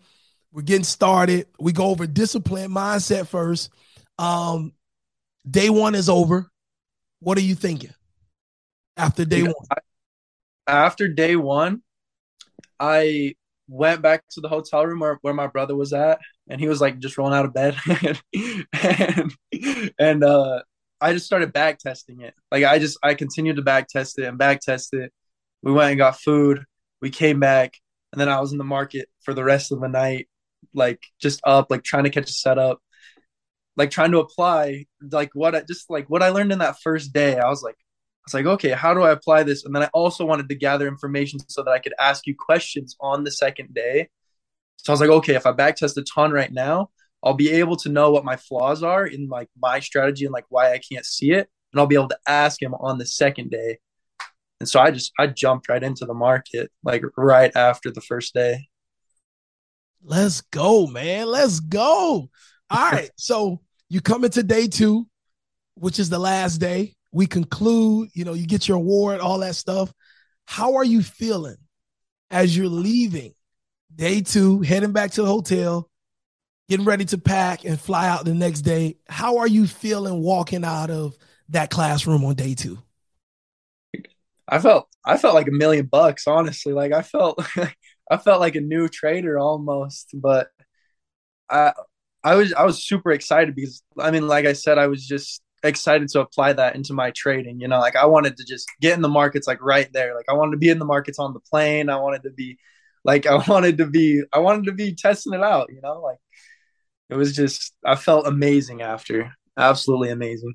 We're 0.53 0.63
getting 0.63 0.85
started. 0.85 1.49
We 1.59 1.73
go 1.73 1.87
over 1.87 2.07
discipline 2.07 2.71
mindset 2.71 3.27
first. 3.27 3.71
Um, 4.19 4.73
day 5.49 5.69
one 5.69 5.95
is 5.95 6.09
over. 6.09 6.51
What 7.21 7.37
are 7.37 7.43
you 7.43 7.55
thinking 7.55 7.93
after 8.97 9.25
day 9.25 9.43
one? 9.43 9.55
After 10.67 11.09
day 11.09 11.37
one, 11.37 11.83
I 12.81 13.35
went 13.69 14.03
back 14.03 14.25
to 14.31 14.41
the 14.41 14.49
hotel 14.49 14.87
room 14.87 15.01
where, 15.01 15.19
where 15.23 15.35
my 15.35 15.47
brother 15.47 15.75
was 15.77 15.93
at, 15.93 16.21
and 16.49 16.61
he 16.61 16.69
was 16.69 16.81
like 16.81 16.99
just 16.99 17.19
rolling 17.19 17.35
out 17.35 17.45
of 17.45 17.55
bed, 17.55 17.77
and 18.73 19.33
and 19.99 20.25
uh, 20.25 20.63
I 21.01 21.13
just 21.13 21.27
started 21.27 21.53
back 21.53 21.79
testing 21.79 22.21
it. 22.21 22.35
Like 22.51 22.65
I 22.65 22.79
just 22.79 22.99
I 23.03 23.15
continued 23.15 23.57
to 23.57 23.63
back 23.63 23.89
test 23.89 24.19
it 24.19 24.25
and 24.25 24.39
back 24.39 24.61
test 24.61 24.95
it. 24.95 25.13
We 25.63 25.73
went 25.73 25.91
and 25.91 25.99
got 25.99 26.21
food 26.21 26.65
we 27.01 27.11
came 27.11 27.41
back 27.41 27.75
and 28.13 28.21
then 28.21 28.29
I 28.29 28.41
was 28.41 28.53
in 28.53 28.59
the 28.59 28.65
market 28.65 29.09
for 29.23 29.35
the 29.35 29.45
rest 29.45 29.73
of 29.73 29.81
the 29.81 29.89
night, 29.89 30.29
like 30.75 31.03
just 31.21 31.41
up, 31.45 31.67
like 31.71 31.83
trying 31.83 32.05
to 32.05 32.11
catch 32.11 32.31
a 32.31 32.33
setup, 32.33 32.79
like 33.77 33.91
trying 33.91 34.13
to 34.13 34.21
apply 34.21 34.87
like 35.11 35.31
what 35.35 35.55
I 35.55 35.63
just 35.63 35.91
like 35.91 36.09
what 36.09 36.23
I 36.23 36.31
learned 36.31 36.53
in 36.53 36.61
that 36.61 36.81
first 36.83 37.13
day. 37.13 37.39
I 37.39 37.49
was 37.49 37.63
like, 37.63 37.77
was 38.27 38.35
like, 38.35 38.47
okay, 38.47 38.71
how 38.71 38.93
do 38.95 39.03
I 39.03 39.13
apply 39.13 39.45
this? 39.45 39.65
And 39.65 39.75
then 39.75 39.83
I 39.83 39.91
also 39.93 40.25
wanted 40.25 40.49
to 40.49 40.55
gather 40.55 40.89
information 40.89 41.39
so 41.49 41.63
that 41.63 41.71
I 41.71 41.79
could 41.79 41.95
ask 41.99 42.27
you 42.27 42.35
questions 42.35 42.97
on 43.01 43.25
the 43.25 43.31
second 43.31 43.75
day. 43.75 44.09
So 44.79 44.93
I 44.93 44.95
was 44.95 45.01
like, 45.01 45.11
okay, 45.11 45.35
if 45.35 45.47
I 45.47 45.53
backtest 45.53 45.97
a 45.97 46.03
ton 46.03 46.33
right 46.33 46.53
now, 46.53 46.91
I'll 47.23 47.35
be 47.35 47.51
able 47.51 47.77
to 47.77 47.89
know 47.89 48.11
what 48.11 48.25
my 48.25 48.37
flaws 48.37 48.83
are 48.83 49.07
in 49.07 49.29
like 49.29 49.49
my 49.59 49.81
strategy 49.81 50.25
and 50.25 50.33
like 50.33 50.47
why 50.49 50.73
I 50.73 50.79
can't 50.79 51.05
see 51.05 51.33
it. 51.33 51.49
And 51.73 51.81
I'll 51.81 51.87
be 51.87 51.97
able 51.97 52.09
to 52.09 52.19
ask 52.27 52.61
him 52.61 52.75
on 52.75 52.99
the 52.99 53.07
second 53.07 53.51
day 53.51 53.79
and 54.61 54.69
so 54.69 54.81
I 54.81 54.91
just 54.91 55.13
I 55.19 55.27
jumped 55.27 55.69
right 55.69 55.83
into 55.83 56.07
the 56.07 56.15
market 56.15 56.71
like 56.83 57.03
right 57.17 57.55
after 57.55 57.91
the 57.91 58.01
first 58.01 58.35
day. 58.35 58.69
Let's 60.03 60.41
go, 60.41 60.87
man. 60.87 61.27
Let's 61.27 61.61
go. 61.61 62.31
All 62.71 62.91
right. 62.91 63.11
so 63.17 63.61
you 63.89 64.01
come 64.01 64.25
into 64.25 64.43
day 64.43 64.67
two, 64.67 65.07
which 65.75 65.99
is 65.99 66.09
the 66.09 66.19
last 66.19 66.59
day. 66.59 66.95
We 67.17 67.27
conclude, 67.27 68.11
you 68.13 68.27
know, 68.27 68.35
you 68.35 68.47
get 68.47 68.69
your 68.69 68.77
award, 68.77 69.21
all 69.21 69.39
that 69.39 69.57
stuff. 69.57 69.91
How 70.45 70.75
are 70.75 70.85
you 70.85 71.03
feeling 71.03 71.57
as 72.31 72.55
you're 72.55 72.69
leaving 72.69 73.33
day 73.95 74.21
two, 74.21 74.61
heading 74.61 74.93
back 74.93 75.13
to 75.13 75.23
the 75.23 75.27
hotel, 75.27 75.89
getting 76.69 76.85
ready 76.85 77.07
to 77.07 77.17
pack 77.17 77.65
and 77.65 77.81
fly 77.81 78.07
out 78.07 78.27
the 78.27 78.35
next 78.35 78.61
day? 78.61 78.99
How 79.09 79.39
are 79.39 79.47
you 79.47 79.67
feeling 79.67 80.23
walking 80.23 80.63
out 80.63 80.91
of 80.91 81.17
that 81.49 81.71
classroom 81.71 82.23
on 82.23 82.35
day 82.35 82.53
two? 82.53 82.79
I 84.47 84.59
felt 84.59 84.87
I 85.03 85.17
felt 85.17 85.35
like 85.35 85.49
a 85.49 85.53
million 85.53 85.87
bucks, 85.87 86.27
honestly. 86.27 86.75
Like 86.75 86.93
I 86.93 87.01
felt 87.01 87.43
I 88.11 88.19
felt 88.19 88.41
like 88.41 88.57
a 88.57 88.61
new 88.61 88.89
trader 88.89 89.39
almost, 89.39 90.11
but 90.13 90.49
I 91.49 91.73
I 92.23 92.35
was 92.35 92.53
I 92.53 92.65
was 92.67 92.85
super 92.85 93.11
excited 93.13 93.55
because 93.55 93.83
I 93.99 94.11
mean, 94.11 94.29
like 94.29 94.45
I 94.45 94.53
said, 94.53 94.77
I 94.77 94.89
was 94.89 95.07
just 95.07 95.41
excited 95.63 96.09
to 96.11 96.21
apply 96.21 96.53
that 96.55 96.77
into 96.77 96.93
my 96.93 97.11
trading. 97.11 97.61
You 97.61 97.69
know, 97.69 97.79
like 97.79 97.97
I 97.97 98.07
wanted 98.07 98.37
to 98.37 98.45
just 98.45 98.69
get 98.81 98.95
in 98.95 99.03
the 99.03 99.09
markets 99.09 99.47
like 99.47 99.63
right 99.63 99.93
there. 99.93 100.15
Like 100.15 100.27
I 100.29 100.35
wanted 100.35 100.53
to 100.53 100.59
be 100.59 100.71
in 100.71 100.79
the 100.79 100.85
markets 100.85 101.19
on 101.19 101.33
the 101.33 101.41
plane. 101.41 101.89
I 101.89 101.97
wanted 101.97 102.23
to 102.25 102.31
be 102.31 102.59
like 103.05 103.27
I 103.27 103.37
wanted 103.49 103.79
to 103.79 103.87
be 103.87 104.23
I 104.33 104.39
wanted 104.39 104.67
to 104.67 104.73
be 104.73 104.95
testing 104.95 105.35
it 105.35 105.43
out, 105.43 105.71
you 105.73 105.81
know, 105.81 106.01
like 106.01 106.19
it 107.09 107.15
was 107.15 107.35
just 107.35 107.75
I 107.85 107.97
felt 107.97 108.27
amazing 108.27 108.83
after. 108.83 109.33
Absolutely 109.57 110.11
amazing. 110.11 110.55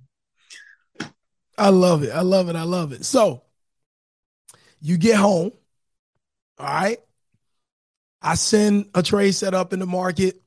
I 1.58 1.70
love 1.70 2.04
it. 2.04 2.12
I 2.12 2.22
love 2.22 2.50
it. 2.50 2.56
I 2.56 2.64
love 2.64 2.92
it. 2.92 3.06
So 3.06 3.44
you 4.80 4.98
get 4.98 5.16
home. 5.16 5.52
All 6.58 6.66
right. 6.66 7.00
I 8.22 8.36
send 8.36 8.90
a 8.94 9.02
trade 9.02 9.32
set 9.32 9.54
up 9.54 9.74
in 9.74 9.80
the 9.80 9.86
market 9.88 10.42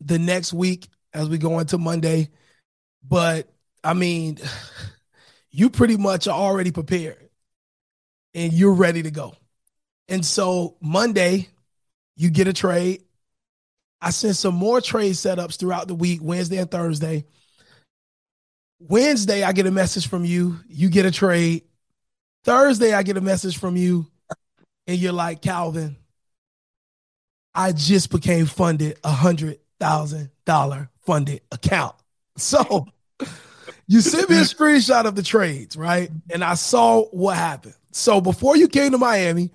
the 0.00 0.18
next 0.18 0.52
week 0.52 0.88
as 1.14 1.28
we 1.28 1.38
go 1.38 1.58
into 1.58 1.78
Monday. 1.78 2.30
But 3.08 3.48
I 3.86 3.94
mean, 3.94 4.38
you 5.50 5.70
pretty 5.70 5.96
much 5.96 6.26
are 6.26 6.38
already 6.38 6.72
prepared 6.72 7.28
and 8.34 8.52
you're 8.52 8.74
ready 8.74 9.02
to 9.02 9.10
go. 9.10 9.34
And 10.08 10.24
so 10.24 10.76
Monday, 10.80 11.48
you 12.16 12.30
get 12.30 12.48
a 12.48 12.52
trade. 12.52 13.02
I 14.00 14.10
sent 14.10 14.36
some 14.36 14.54
more 14.54 14.80
trade 14.80 15.14
setups 15.14 15.58
throughout 15.58 15.88
the 15.88 15.94
week, 15.94 16.20
Wednesday 16.22 16.58
and 16.58 16.70
Thursday. 16.70 17.24
Wednesday, 18.78 19.42
I 19.42 19.52
get 19.52 19.66
a 19.66 19.70
message 19.70 20.08
from 20.08 20.24
you. 20.24 20.58
You 20.68 20.90
get 20.90 21.06
a 21.06 21.10
trade. 21.10 21.62
Thursday, 22.44 22.92
I 22.92 23.02
get 23.02 23.16
a 23.16 23.22
message 23.22 23.58
from 23.58 23.76
you, 23.76 24.06
and 24.86 24.98
you're 24.98 25.12
like, 25.12 25.42
Calvin, 25.42 25.96
I 27.54 27.72
just 27.72 28.10
became 28.10 28.46
funded 28.46 28.98
a 29.02 29.10
hundred 29.10 29.58
thousand 29.80 30.30
dollar 30.44 30.90
funded 31.06 31.40
account. 31.52 31.94
So 32.38 32.86
you 33.86 34.00
sent 34.00 34.28
me 34.28 34.38
a 34.38 34.42
screenshot 34.42 35.04
of 35.04 35.14
the 35.14 35.22
trades, 35.22 35.76
right? 35.76 36.10
And 36.30 36.42
I 36.42 36.54
saw 36.54 37.04
what 37.06 37.36
happened. 37.36 37.74
So 37.92 38.20
before 38.20 38.56
you 38.56 38.68
came 38.68 38.92
to 38.92 38.98
Miami, 38.98 39.52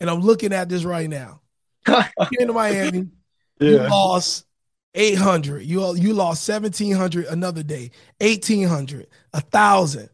and 0.00 0.10
I'm 0.10 0.20
looking 0.20 0.52
at 0.52 0.68
this 0.68 0.84
right 0.84 1.08
now. 1.08 1.40
You 1.86 2.02
came 2.38 2.48
to 2.48 2.52
Miami, 2.52 3.08
yeah. 3.60 3.70
you 3.70 3.78
lost 3.78 4.46
800. 4.94 5.62
You 5.62 5.94
you 5.96 6.14
lost 6.14 6.48
1700 6.48 7.26
another 7.26 7.62
day, 7.62 7.90
1800, 8.20 9.06
a 9.32 9.40
thousand, 9.40 10.08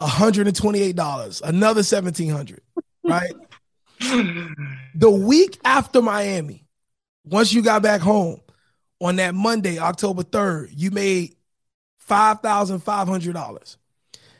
$128, 0.00 1.42
another 1.42 1.78
1700, 1.78 2.60
right? 3.04 3.32
the 4.00 5.10
week 5.10 5.58
after 5.64 6.02
Miami, 6.02 6.66
once 7.24 7.52
you 7.52 7.62
got 7.62 7.82
back 7.82 8.00
home 8.00 8.40
on 9.00 9.16
that 9.16 9.34
Monday, 9.34 9.78
October 9.78 10.22
3rd, 10.22 10.70
you 10.72 10.90
made 10.90 11.36
$5,500. 12.08 13.76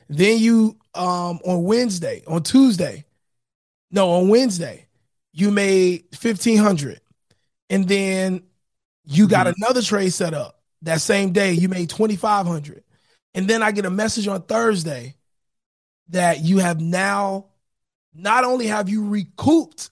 Then 0.08 0.38
you 0.38 0.76
um 0.94 1.40
on 1.44 1.64
Wednesday, 1.64 2.22
on 2.26 2.42
Tuesday, 2.42 3.04
no, 3.90 4.10
on 4.10 4.28
Wednesday, 4.28 4.86
you 5.32 5.50
made 5.50 6.04
1500. 6.20 7.00
And 7.70 7.88
then 7.88 8.42
you 9.04 9.28
got 9.28 9.46
mm-hmm. 9.46 9.62
another 9.62 9.82
trade 9.82 10.12
set 10.12 10.34
up 10.34 10.60
that 10.82 11.00
same 11.00 11.32
day, 11.32 11.52
you 11.52 11.68
made 11.68 11.90
2500. 11.90 12.84
And 13.34 13.48
then 13.48 13.62
I 13.62 13.72
get 13.72 13.86
a 13.86 13.90
message 13.90 14.28
on 14.28 14.42
Thursday 14.42 15.14
that 16.08 16.40
you 16.40 16.58
have 16.58 16.80
now 16.80 17.46
not 18.14 18.44
only 18.44 18.66
have 18.66 18.88
you 18.88 19.08
recouped 19.08 19.90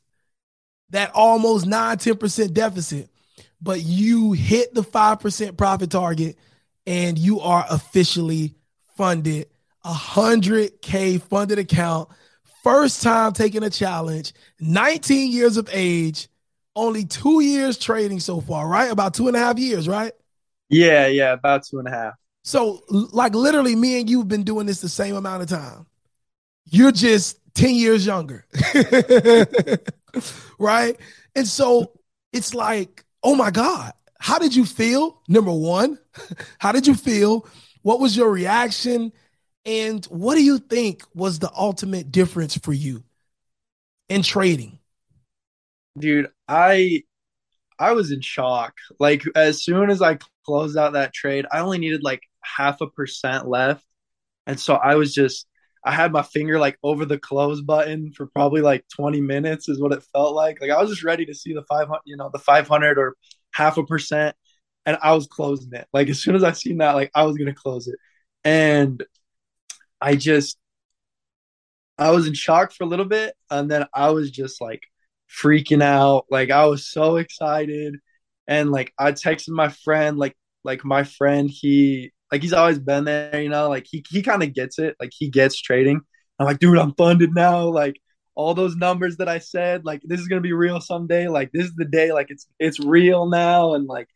that 0.91 1.11
almost 1.15 1.67
9 1.67 1.97
10% 1.97 2.53
deficit, 2.53 3.11
but 3.61 3.83
you 3.83 4.33
hit 4.33 4.75
the 4.75 4.83
5% 4.83 5.57
profit 5.57 5.91
target 5.91 6.37
and 6.87 7.19
you 7.19 7.41
are 7.41 7.65
officially 7.71 8.55
funded 8.97 9.49
a 9.85 9.93
100K 9.93 11.21
funded 11.23 11.59
account. 11.59 12.09
First 12.63 13.03
time 13.03 13.33
taking 13.33 13.65
a 13.65 13.71
challenge, 13.71 14.33
19 14.61 15.33
years 15.33 15.57
of 15.57 15.69
age, 15.73 16.29
only 16.77 17.05
two 17.05 17.41
years 17.41 17.77
trading 17.77 18.21
so 18.21 18.41
far, 18.41 18.69
right? 18.69 18.91
About 18.91 19.15
two 19.15 19.27
and 19.29 19.37
a 19.37 19.41
half 19.41 19.59
years, 19.59 19.89
right? 19.89 20.13
Yeah, 20.69 21.07
yeah, 21.09 21.33
about 21.33 21.65
two 21.65 21.81
and 21.81 21.89
a 21.89 21.91
half. 21.91 22.15
So, 22.45 22.83
like, 22.89 23.35
literally, 23.35 23.77
me 23.77 24.01
and 24.01 24.09
you 24.09 24.19
have 24.19 24.29
been 24.29 24.43
doing 24.43 24.67
this 24.67 24.81
the 24.81 24.89
same 24.89 25.17
amount 25.17 25.43
of 25.43 25.49
time. 25.49 25.87
You're 26.65 26.93
just 26.93 27.39
10 27.55 27.75
years 27.75 28.07
younger. 28.07 28.47
right? 30.59 30.97
And 31.35 31.47
so 31.47 31.93
it's 32.33 32.55
like, 32.55 33.05
oh 33.23 33.35
my 33.35 33.51
God, 33.51 33.93
how 34.23 34.39
did 34.39 34.55
you 34.55 34.65
feel? 34.65 35.21
Number 35.27 35.51
one, 35.51 35.99
how 36.59 36.71
did 36.71 36.87
you 36.87 36.95
feel? 36.95 37.45
What 37.83 37.99
was 37.99 38.17
your 38.17 38.31
reaction? 38.31 39.13
And 39.67 40.05
what 40.07 40.37
do 40.37 40.45
you 40.45 40.59
think 40.59 41.03
was 41.13 41.41
the 41.41 41.51
ultimate 41.57 42.13
difference 42.13 42.57
for 42.57 42.73
you 42.73 43.03
in 44.09 44.23
trading? 44.23 44.79
Dude, 45.99 46.29
I 46.47 47.03
I 47.81 47.93
was 47.93 48.13
in 48.13 48.21
shock. 48.21 48.75
Like 49.01 49.25
as 49.35 49.65
soon 49.65 49.91
as 49.91 50.01
I 50.01 50.19
closed 50.47 50.77
out 50.77 50.93
that 50.93 51.13
trade, 51.13 51.47
I 51.51 51.59
only 51.59 51.79
needed 51.79 52.05
like 52.05 52.23
half 52.43 52.81
a 52.81 52.87
percent 52.87 53.49
left. 53.49 53.85
And 54.47 54.59
so 54.59 54.75
I 54.75 54.95
was 54.95 55.13
just 55.13 55.49
I 55.85 55.91
had 55.91 56.13
my 56.13 56.23
finger 56.23 56.61
like 56.61 56.79
over 56.85 57.05
the 57.05 57.19
close 57.19 57.61
button 57.61 58.13
for 58.13 58.29
probably 58.29 58.61
like 58.61 58.85
20 58.95 59.21
minutes 59.21 59.69
is 59.69 59.81
what 59.81 59.93
it 59.93 60.05
felt 60.13 60.33
like. 60.33 60.61
Like 60.61 60.71
I 60.71 60.81
was 60.81 60.91
just 60.91 61.03
ready 61.03 61.27
to 61.27 61.35
see 61.35 61.55
the 61.55 61.65
500, 61.65 62.03
you 62.05 62.17
know, 62.17 62.31
the 62.33 62.39
500 62.39 62.99
or 62.99 63.17
half 63.53 63.79
a 63.79 63.85
percent 63.85 64.37
and 64.87 64.99
I 65.03 65.15
was 65.15 65.27
closing 65.27 65.73
it. 65.75 65.87
Like 65.93 66.09
as 66.09 66.23
soon 66.23 66.35
as 66.37 66.45
I 66.45 66.53
seen 66.53 66.79
that, 66.79 66.95
like 66.95 67.11
I 67.15 67.25
was 67.25 67.37
to 67.37 67.55
close 67.55 67.89
it. 67.89 67.97
And 68.45 69.03
I 70.01 70.17
just 70.17 70.59
I 71.99 72.11
was 72.11 72.27
in 72.27 72.35
shock 72.35 72.73
for 72.73 72.85
a 72.85 72.87
little 72.87 73.05
bit 73.05 73.35
and 73.51 73.71
then 73.71 73.87
I 73.95 74.11
was 74.11 74.31
just 74.31 74.61
like 74.61 74.83
freaking 75.31 75.83
out. 75.83 76.27
Like 76.31 76.51
I 76.51 76.67
was 76.67 76.87
so 76.91 77.17
excited 77.17 77.97
and 78.49 78.71
like 78.71 78.93
I 78.99 79.13
texted 79.13 79.51
my 79.51 79.69
friend 79.69 80.19
like 80.19 80.37
like 80.65 80.85
my 80.85 81.05
friend 81.05 81.51
he 81.51 82.13
like 82.31 82.43
he's 82.43 82.53
always 82.53 82.79
been 82.79 83.05
there, 83.05 83.41
you 83.41 83.49
know, 83.49 83.69
like 83.69 83.87
he 83.89 84.05
he 84.09 84.23
kind 84.23 84.43
of 84.43 84.55
gets 84.55 84.79
it. 84.79 84.97
Like 85.01 85.13
he 85.17 85.29
gets 85.31 85.61
trading. 85.61 86.01
I'm 86.39 86.47
like, 86.47 86.59
dude, 86.59 86.79
I'm 86.79 86.95
funded 86.95 87.35
now. 87.35 87.67
Like 87.69 88.01
all 88.35 88.55
those 88.55 88.77
numbers 88.77 89.19
that 89.19 89.29
I 89.29 89.39
said, 89.39 89.85
like 89.85 90.03
this 90.05 90.21
is 90.21 90.29
gonna 90.29 90.41
be 90.41 90.53
real 90.53 90.81
someday. 90.81 91.29
Like 91.29 91.53
this 91.53 91.67
is 91.67 91.75
the 91.75 91.85
day, 91.85 92.13
like 92.13 92.31
it's 92.31 92.47
it's 92.59 92.81
real 92.81 93.27
now. 93.27 93.75
And 93.75 93.87
like 93.87 94.09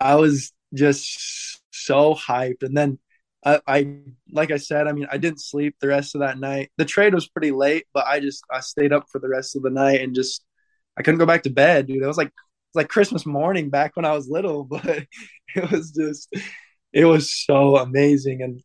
I 0.00 0.16
was 0.16 0.52
just 0.74 1.60
so 1.70 2.14
hyped. 2.14 2.62
And 2.62 2.76
then 2.76 2.98
I, 3.44 3.60
I 3.66 3.96
like 4.30 4.50
I 4.50 4.56
said, 4.58 4.86
I 4.88 4.92
mean, 4.92 5.06
I 5.10 5.18
didn't 5.18 5.40
sleep 5.40 5.76
the 5.80 5.88
rest 5.88 6.14
of 6.14 6.20
that 6.20 6.38
night. 6.38 6.70
The 6.78 6.84
trade 6.84 7.14
was 7.14 7.28
pretty 7.28 7.52
late, 7.52 7.86
but 7.94 8.06
I 8.06 8.20
just 8.20 8.44
I 8.50 8.60
stayed 8.60 8.92
up 8.92 9.06
for 9.10 9.20
the 9.20 9.28
rest 9.28 9.56
of 9.56 9.62
the 9.62 9.70
night 9.70 10.00
and 10.00 10.14
just 10.14 10.44
I 10.98 11.02
couldn't 11.02 11.18
go 11.18 11.26
back 11.26 11.44
to 11.44 11.50
bed, 11.50 11.86
dude. 11.86 12.02
It 12.02 12.06
was 12.06 12.16
like 12.18 12.32
like 12.74 12.88
Christmas 12.88 13.24
morning 13.26 13.70
back 13.70 13.96
when 13.96 14.04
I 14.04 14.12
was 14.12 14.28
little, 14.28 14.64
but 14.70 14.84
it 15.54 15.70
was 15.70 15.92
just 15.92 16.34
it 16.92 17.04
was 17.04 17.32
so 17.32 17.76
amazing. 17.76 18.42
And 18.42 18.62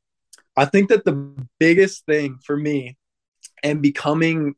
I 0.57 0.65
think 0.65 0.89
that 0.89 1.05
the 1.05 1.35
biggest 1.59 2.05
thing 2.05 2.37
for 2.43 2.57
me 2.57 2.97
and 3.63 3.81
becoming 3.81 4.55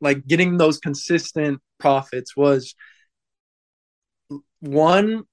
like 0.00 0.26
getting 0.26 0.56
those 0.56 0.78
consistent 0.78 1.60
profits 1.78 2.36
was 2.36 2.74
one 4.60 5.24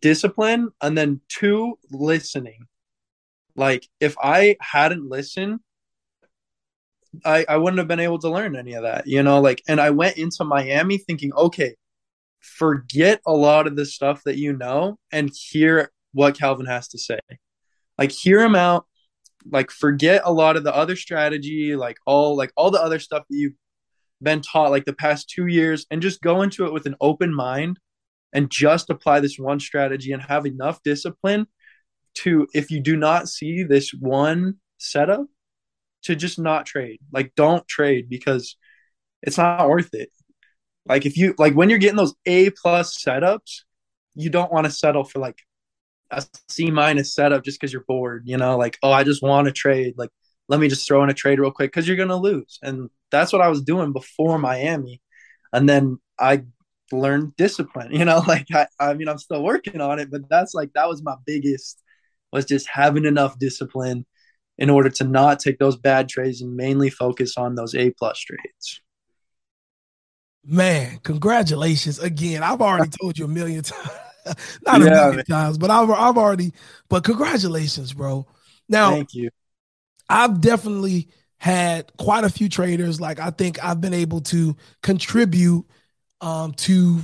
discipline 0.00 0.70
and 0.82 0.96
then 0.96 1.20
two 1.28 1.78
listening. 1.90 2.66
Like 3.56 3.88
if 3.98 4.16
i 4.22 4.56
hadn't 4.60 5.08
listened 5.08 5.60
i 7.24 7.44
i 7.48 7.56
wouldn't 7.56 7.78
have 7.78 7.88
been 7.88 8.00
able 8.00 8.20
to 8.20 8.30
learn 8.30 8.54
any 8.54 8.74
of 8.74 8.84
that 8.84 9.06
you 9.06 9.22
know? 9.22 9.40
Like 9.40 9.60
and 9.68 9.80
i 9.80 9.90
went 9.90 10.16
into 10.16 10.44
miami 10.44 10.96
thinking 10.98 11.32
okay 11.34 11.74
forget 12.40 13.20
a 13.26 13.32
lot 13.32 13.66
of 13.66 13.76
the 13.76 13.84
stuff 13.84 14.22
that 14.24 14.38
you 14.38 14.52
know 14.52 14.98
and 15.12 15.30
hear 15.34 15.90
what 16.12 16.36
Calvin 16.38 16.66
has 16.66 16.88
to 16.88 16.98
say. 16.98 17.20
Like 17.98 18.10
hear 18.10 18.40
him 18.40 18.54
out, 18.54 18.86
like 19.50 19.70
forget 19.70 20.22
a 20.24 20.32
lot 20.32 20.56
of 20.56 20.64
the 20.64 20.74
other 20.74 20.96
strategy, 20.96 21.76
like 21.76 21.98
all 22.06 22.36
like 22.36 22.52
all 22.56 22.70
the 22.70 22.82
other 22.82 22.98
stuff 22.98 23.24
that 23.28 23.36
you've 23.36 23.54
been 24.22 24.40
taught 24.40 24.70
like 24.70 24.84
the 24.84 24.92
past 24.92 25.30
2 25.30 25.46
years 25.46 25.86
and 25.90 26.02
just 26.02 26.20
go 26.20 26.42
into 26.42 26.66
it 26.66 26.72
with 26.72 26.86
an 26.86 26.96
open 27.00 27.34
mind 27.34 27.78
and 28.32 28.50
just 28.50 28.90
apply 28.90 29.20
this 29.20 29.38
one 29.38 29.60
strategy 29.60 30.12
and 30.12 30.22
have 30.22 30.46
enough 30.46 30.82
discipline 30.84 31.46
to 32.14 32.46
if 32.54 32.70
you 32.70 32.80
do 32.80 32.96
not 32.96 33.28
see 33.28 33.62
this 33.62 33.92
one 33.92 34.56
setup 34.78 35.26
to 36.02 36.16
just 36.16 36.38
not 36.38 36.66
trade. 36.66 37.00
Like 37.12 37.32
don't 37.34 37.66
trade 37.68 38.08
because 38.08 38.56
it's 39.22 39.38
not 39.38 39.68
worth 39.68 39.94
it. 39.94 40.10
Like 40.86 41.06
if 41.06 41.16
you 41.16 41.34
like 41.38 41.54
when 41.54 41.70
you're 41.70 41.78
getting 41.78 41.96
those 41.96 42.14
A 42.26 42.50
plus 42.50 43.02
setups, 43.02 43.62
you 44.14 44.30
don't 44.30 44.52
want 44.52 44.64
to 44.66 44.72
settle 44.72 45.04
for 45.04 45.18
like 45.18 45.38
a 46.10 46.24
C 46.48 46.70
minus 46.70 47.14
setup 47.14 47.44
just 47.44 47.60
because 47.60 47.72
you're 47.72 47.84
bored, 47.86 48.22
you 48.26 48.36
know, 48.36 48.56
like, 48.56 48.78
oh, 48.82 48.90
I 48.90 49.04
just 49.04 49.22
want 49.22 49.46
to 49.46 49.52
trade. 49.52 49.94
Like, 49.96 50.10
let 50.48 50.58
me 50.58 50.68
just 50.68 50.86
throw 50.86 51.02
in 51.04 51.10
a 51.10 51.14
trade 51.14 51.38
real 51.38 51.52
quick 51.52 51.70
because 51.70 51.86
you're 51.86 51.96
to 51.96 52.16
lose. 52.16 52.58
And 52.62 52.90
that's 53.10 53.32
what 53.32 53.42
I 53.42 53.48
was 53.48 53.62
doing 53.62 53.92
before 53.92 54.38
Miami. 54.38 55.00
And 55.52 55.68
then 55.68 55.98
I 56.18 56.44
learned 56.92 57.36
discipline, 57.36 57.92
you 57.94 58.04
know, 58.04 58.22
like, 58.26 58.46
I, 58.52 58.66
I 58.78 58.94
mean, 58.94 59.08
I'm 59.08 59.18
still 59.18 59.42
working 59.42 59.80
on 59.80 59.98
it, 59.98 60.10
but 60.10 60.28
that's 60.28 60.54
like, 60.54 60.72
that 60.74 60.88
was 60.88 61.02
my 61.02 61.16
biggest, 61.26 61.82
was 62.32 62.44
just 62.44 62.68
having 62.68 63.04
enough 63.04 63.38
discipline 63.38 64.06
in 64.58 64.70
order 64.70 64.90
to 64.90 65.04
not 65.04 65.40
take 65.40 65.58
those 65.58 65.76
bad 65.76 66.08
trades 66.08 66.42
and 66.42 66.54
mainly 66.54 66.90
focus 66.90 67.36
on 67.36 67.54
those 67.54 67.74
A 67.74 67.90
plus 67.90 68.18
trades. 68.18 68.80
Man, 70.44 70.98
congratulations 71.02 71.98
again. 71.98 72.42
I've 72.42 72.60
already 72.60 72.90
told 73.00 73.18
you 73.18 73.24
a 73.24 73.28
million 73.28 73.62
times. 73.62 73.90
Not 74.66 74.80
yeah, 74.80 74.86
a 74.86 74.90
million 74.90 75.16
man. 75.16 75.24
times, 75.24 75.58
but 75.58 75.70
I've 75.70 75.90
I've 75.90 76.18
already. 76.18 76.52
But 76.88 77.04
congratulations, 77.04 77.92
bro. 77.92 78.26
Now, 78.68 78.90
thank 78.90 79.14
you. 79.14 79.30
I've 80.08 80.40
definitely 80.40 81.08
had 81.40 81.90
quite 81.96 82.22
a 82.22 82.28
few 82.28 82.50
traders. 82.50 83.00
Like 83.00 83.18
I 83.18 83.30
think 83.30 83.64
I've 83.64 83.80
been 83.80 83.94
able 83.94 84.20
to 84.22 84.56
contribute 84.82 85.64
um, 86.20 86.52
to, 86.52 87.00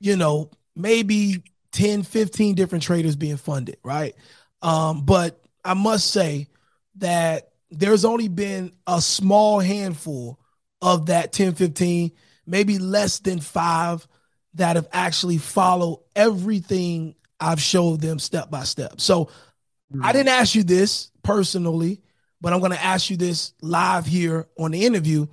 you 0.00 0.16
know, 0.16 0.50
maybe 0.74 1.42
10, 1.72 2.02
15 2.02 2.54
different 2.54 2.82
traders 2.82 3.16
being 3.16 3.36
funded, 3.36 3.76
right? 3.84 4.14
Um, 4.62 5.04
but 5.04 5.44
I 5.62 5.74
must 5.74 6.10
say 6.10 6.48
that 6.96 7.50
there's 7.70 8.06
only 8.06 8.28
been 8.28 8.72
a 8.86 9.02
small 9.02 9.60
handful 9.60 10.40
of 10.80 11.06
that 11.06 11.34
10, 11.34 11.54
15, 11.54 12.12
maybe 12.46 12.78
less 12.78 13.18
than 13.18 13.40
five 13.40 14.08
that 14.54 14.76
have 14.76 14.88
actually 14.90 15.36
followed 15.36 16.00
everything 16.14 17.14
I've 17.38 17.60
showed 17.60 18.00
them 18.00 18.18
step 18.18 18.50
by 18.50 18.64
step. 18.64 19.02
So 19.02 19.26
mm-hmm. 19.26 20.02
I 20.02 20.12
didn't 20.12 20.28
ask 20.28 20.54
you 20.54 20.62
this 20.62 21.10
personally, 21.22 22.00
but 22.40 22.52
I'm 22.52 22.60
going 22.60 22.72
to 22.72 22.82
ask 22.82 23.10
you 23.10 23.16
this 23.16 23.52
live 23.60 24.06
here 24.06 24.46
on 24.58 24.72
the 24.72 24.84
interview. 24.84 25.26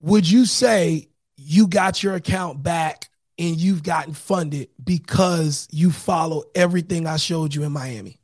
Would 0.00 0.28
you 0.28 0.44
say 0.44 1.08
you 1.36 1.66
got 1.66 2.02
your 2.02 2.14
account 2.14 2.62
back 2.62 3.08
and 3.38 3.56
you've 3.56 3.82
gotten 3.82 4.14
funded 4.14 4.68
because 4.82 5.68
you 5.70 5.90
follow 5.90 6.44
everything 6.54 7.06
I 7.06 7.16
showed 7.16 7.54
you 7.54 7.62
in 7.64 7.72
Miami? 7.72 8.18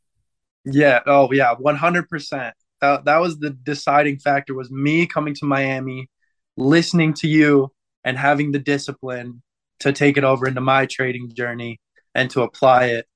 Yeah. 0.64 1.00
Oh, 1.06 1.30
yeah. 1.32 1.54
One 1.54 1.76
hundred 1.76 2.08
percent. 2.08 2.54
That 2.80 3.04
that 3.06 3.18
was 3.18 3.38
the 3.38 3.50
deciding 3.50 4.18
factor. 4.18 4.54
Was 4.54 4.70
me 4.70 5.06
coming 5.06 5.34
to 5.34 5.44
Miami, 5.44 6.08
listening 6.56 7.14
to 7.14 7.28
you, 7.28 7.72
and 8.04 8.16
having 8.16 8.52
the 8.52 8.58
discipline 8.58 9.42
to 9.80 9.92
take 9.92 10.16
it 10.16 10.24
over 10.24 10.46
into 10.46 10.60
my 10.60 10.86
trading 10.86 11.32
journey 11.34 11.80
and 12.14 12.30
to 12.30 12.42
apply 12.42 12.86
it. 12.86 13.06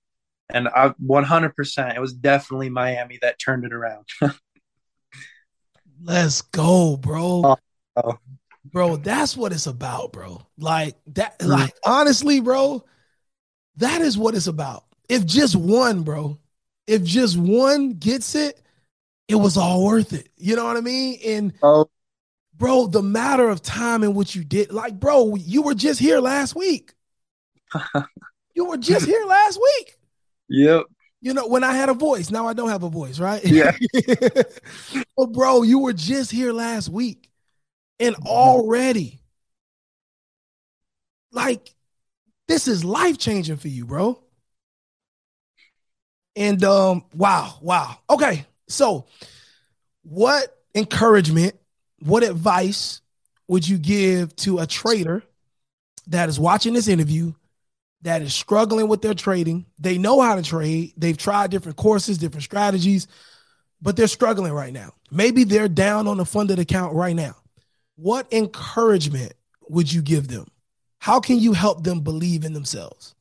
And 0.49 0.69
I 0.69 0.93
one 0.99 1.25
hundred 1.25 1.55
percent. 1.55 1.97
It 1.97 2.01
was 2.01 2.13
definitely 2.13 2.69
Miami 2.71 3.19
that 3.23 3.39
turned 3.39 3.65
it 3.65 3.73
around. 3.73 4.07
Let's 6.03 6.43
go, 6.43 6.97
bro. 6.97 7.43
Oh, 7.45 7.57
oh. 7.97 8.19
Bro, 8.65 8.97
that's 8.97 9.37
what 9.37 9.53
it's 9.53 9.67
about, 9.67 10.13
bro. 10.13 10.43
Like 10.59 10.97
that, 11.15 11.39
mm. 11.39 11.49
like 11.49 11.75
honestly, 11.85 12.41
bro, 12.41 12.85
that 13.77 14.01
is 14.01 14.19
what 14.19 14.35
it's 14.35 14.49
about. 14.49 14.85
If 15.09 15.25
just 15.25 15.55
one, 15.55 16.03
bro, 16.03 16.39
if 16.87 17.03
just 17.03 17.37
one 17.37 17.93
gets 17.93 18.35
it, 18.35 18.61
it 19.29 19.37
was 19.37 19.57
all 19.57 19.85
worth 19.85 20.13
it. 20.13 20.29
You 20.37 20.57
know 20.57 20.65
what 20.65 20.77
I 20.77 20.81
mean? 20.81 21.19
And 21.25 21.53
Oh, 21.63 21.89
bro, 22.57 22.87
the 22.87 23.03
matter 23.03 23.49
of 23.49 23.63
time 23.63 24.03
in 24.03 24.15
which 24.15 24.35
you 24.35 24.45
did, 24.45 24.73
like, 24.73 24.99
bro, 24.99 25.35
you 25.37 25.63
were 25.63 25.75
just 25.75 26.01
here 26.01 26.21
last 26.21 26.55
week. 26.55 26.93
you 28.55 28.65
were 28.67 28.77
just 28.77 29.07
here 29.07 29.25
last 29.27 29.61
week. 29.61 29.97
yep. 30.49 30.85
You 31.21 31.35
know, 31.35 31.47
when 31.47 31.65
I 31.65 31.75
had 31.75 31.89
a 31.89 31.95
voice, 31.95 32.31
now 32.31 32.47
I 32.47 32.53
don't 32.53 32.69
have 32.69 32.83
a 32.83 32.91
voice, 32.91 33.19
right? 33.19 33.45
Yeah. 33.45 33.77
but 35.17 35.33
bro, 35.33 35.63
you 35.63 35.79
were 35.79 35.93
just 35.93 36.31
here 36.31 36.53
last 36.53 36.89
week. 36.89 37.31
And 37.99 38.15
already, 38.27 39.21
like, 41.33 41.75
this 42.49 42.69
is 42.69 42.85
life 42.85 43.17
changing 43.17 43.57
for 43.57 43.69
you, 43.69 43.87
bro. 43.87 44.23
And 46.37 46.63
um, 46.65 47.05
wow, 47.15 47.55
wow. 47.63 47.97
Okay. 48.11 48.45
So, 48.69 49.07
what 50.03 50.55
encouragement, 50.75 51.55
what 52.01 52.23
advice 52.23 53.01
would 53.49 53.67
you 53.67 53.79
give 53.79 54.37
to 54.37 54.59
a 54.59 54.67
trader 54.67 55.23
that 56.09 56.29
is 56.29 56.39
watching 56.39 56.75
this 56.75 56.89
interview 56.89 57.33
that 58.07 58.23
is 58.23 58.33
struggling 58.33 58.87
with 58.87 59.03
their 59.03 59.15
trading? 59.15 59.67
They 59.81 59.99
know 59.99 60.21
how 60.21 60.37
to 60.37 60.43
trade, 60.43 60.93
they've 60.97 61.17
tried 61.17 61.51
different 61.51 61.77
courses, 61.77 62.19
different 62.19 62.45
strategies, 62.45 63.09
but 63.83 63.97
they're 63.97 64.07
struggling 64.07 64.53
right 64.53 64.73
now. 64.73 64.93
Maybe 65.11 65.43
they're 65.43 65.69
down 65.69 66.07
on 66.07 66.17
the 66.17 66.25
funded 66.25 66.61
account 66.61 66.95
right 66.95 67.17
now. 67.17 67.35
What 67.97 68.33
encouragement 68.33 69.35
would 69.69 69.93
you 69.93 70.03
give 70.03 70.29
them? 70.29 70.47
How 71.01 71.19
can 71.19 71.41
you 71.41 71.53
help 71.53 71.83
them 71.83 72.01
believe 72.01 72.45
in 72.45 72.53
themselves? 72.53 73.17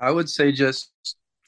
I 0.00 0.10
would 0.10 0.28
say 0.28 0.50
just, 0.50 0.90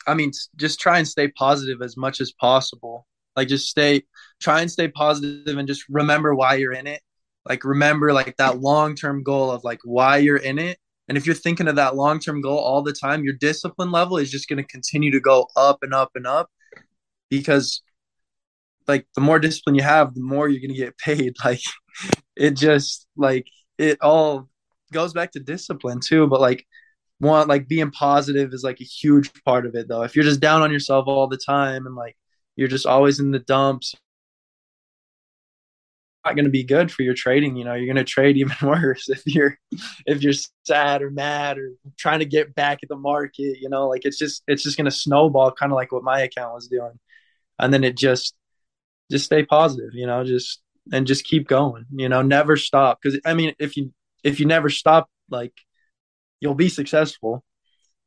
I 0.07 0.15
mean, 0.15 0.31
just 0.55 0.79
try 0.79 0.99
and 0.99 1.09
stay 1.09 1.27
positive 1.27 1.83
as 1.83 1.97
much 1.97 2.21
as 2.21 2.31
possible. 2.31 3.09
Like, 3.35 3.49
just 3.49 3.69
stay, 3.69 4.05
try 4.41 4.61
and 4.61 4.71
stay 4.71 4.87
positive 4.87 5.59
and 5.59 5.67
just 5.67 5.85
remember 5.89 6.33
why 6.33 6.55
you're 6.55 6.73
in 6.73 6.87
it. 6.87 7.03
Like, 7.45 7.65
remember 7.65 8.13
like 8.13 8.37
that 8.37 8.61
long 8.61 8.95
term 8.95 9.25
goal 9.25 9.51
of 9.51 9.65
like 9.65 9.81
why 9.83 10.19
you're 10.19 10.37
in 10.37 10.61
it. 10.61 10.79
And 11.09 11.19
if 11.19 11.27
you're 11.27 11.35
thinking 11.35 11.69
of 11.69 11.77
that 11.77 11.97
long 11.97 12.19
term 12.19 12.41
goal 12.41 12.59
all 12.59 12.83
the 12.83 12.93
time, 12.93 13.25
your 13.25 13.35
discipline 13.35 13.91
level 13.91 14.17
is 14.17 14.31
just 14.31 14.49
going 14.49 14.63
to 14.63 14.69
continue 14.69 15.11
to 15.11 15.21
go 15.21 15.49
up 15.57 15.79
and 15.83 15.93
up 15.93 16.13
and 16.15 16.27
up 16.27 16.51
because, 17.31 17.83
like, 18.89 19.07
the 19.15 19.21
more 19.21 19.39
discipline 19.39 19.75
you 19.75 19.83
have, 19.83 20.15
the 20.15 20.23
more 20.23 20.49
you're 20.49 20.61
going 20.61 20.75
to 20.75 20.77
get 20.77 20.99
paid. 20.99 21.35
Like, 21.45 21.61
it 22.37 22.53
just, 22.57 23.07
like, 23.17 23.47
it 23.79 23.99
all 24.01 24.49
goes 24.93 25.13
back 25.13 25.33
to 25.33 25.41
discipline 25.41 26.01
too. 26.01 26.27
But, 26.27 26.41
like, 26.41 26.65
one 27.19 27.49
like 27.49 27.69
being 27.69 27.91
positive 27.91 28.53
is 28.53 28.65
like 28.65 28.81
a 28.81 28.85
huge 28.85 29.31
part 29.45 29.67
of 29.67 29.75
it 29.75 29.89
though 29.89 30.03
if 30.03 30.15
you're 30.15 30.25
just 30.25 30.41
down 30.41 30.63
on 30.63 30.73
yourself 30.73 31.07
all 31.07 31.29
the 31.29 31.37
time 31.39 31.87
and 31.87 31.95
like 31.95 32.17
you're 32.57 32.69
just 32.69 32.87
always 32.87 33.21
in 33.21 33.31
the 33.31 33.39
dumps 33.39 33.95
going 36.33 36.45
to 36.45 36.51
be 36.51 36.65
good 36.65 36.91
for 36.91 37.03
your 37.03 37.15
trading 37.15 37.55
you 37.57 37.65
know 37.65 37.75
you're 37.75 37.93
going 37.93 37.97
to 37.97 38.05
trade 38.05 38.37
even 38.37 38.57
worse 38.63 39.09
if 39.09 39.23
you're 39.27 39.59
if 40.07 40.23
you're 40.23 40.33
sad 40.65 41.03
or 41.03 41.11
mad 41.11 41.59
or 41.59 41.73
trying 41.99 42.21
to 42.21 42.25
get 42.25 42.55
back 42.55 42.79
at 42.83 42.89
the 42.89 42.97
market 42.97 43.59
you 43.61 43.69
know 43.69 43.89
like 43.89 44.05
it's 44.05 44.19
just 44.19 44.43
it's 44.49 44.63
just 44.63 44.77
going 44.77 44.87
to 44.87 44.91
snowball 44.91 45.53
kind 45.53 45.71
of 45.71 45.77
like 45.77 45.93
what 45.93 46.03
my 46.03 46.23
account 46.23 46.55
was 46.55 46.69
doing 46.69 46.99
and 47.59 47.73
then 47.73 47.85
it 47.85 47.97
just 47.97 48.35
just 49.11 49.27
stay 49.27 49.45
positive 49.45 49.91
you 49.93 50.07
know 50.07 50.25
just 50.25 50.63
and 50.93 51.07
just 51.07 51.25
keep 51.25 51.47
going 51.47 51.85
you 51.93 52.09
know 52.09 52.23
never 52.23 52.57
stop 52.57 52.99
because 53.01 53.21
i 53.27 53.35
mean 53.35 53.55
if 53.59 53.77
you 53.77 53.93
if 54.23 54.41
you 54.41 54.47
never 54.47 54.71
stop 54.71 55.09
like 55.31 55.53
you'll 56.45 56.55
be 56.55 56.69
successful. 56.69 57.43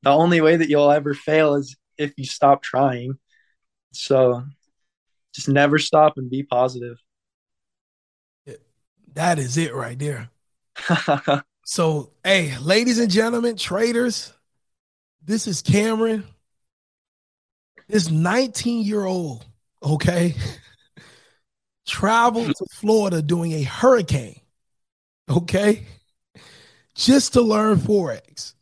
The 0.04 0.12
only 0.12 0.42
way 0.42 0.56
that 0.58 0.70
you'll 0.70 0.92
ever 0.92 1.16
fail 1.16 1.56
is 1.56 1.76
if 1.98 2.14
you 2.18 2.26
stop 2.26 2.62
trying. 2.62 3.14
So 3.94 4.44
just 5.34 5.50
never 5.50 5.80
stop 5.80 6.14
and 6.18 6.30
be 6.30 6.44
positive. 6.44 6.98
That 9.14 9.40
is 9.40 9.58
it 9.58 9.74
right 9.74 9.98
there. 9.98 10.30
So, 11.70 12.14
hey, 12.24 12.58
ladies 12.60 12.98
and 12.98 13.12
gentlemen, 13.12 13.58
traders, 13.58 14.32
this 15.22 15.48
is 15.48 15.62
Cameron. 15.62 16.24
This 17.90 18.10
19 18.10 18.86
year 18.86 19.04
old, 19.04 19.46
okay, 19.84 20.34
traveled 21.86 22.56
to 22.56 22.66
Florida 22.72 23.22
doing 23.22 23.52
a 23.52 23.64
hurricane, 23.64 24.40
okay, 25.30 25.86
just 26.96 27.34
to 27.34 27.42
learn 27.42 27.78
Forex. 27.78 28.54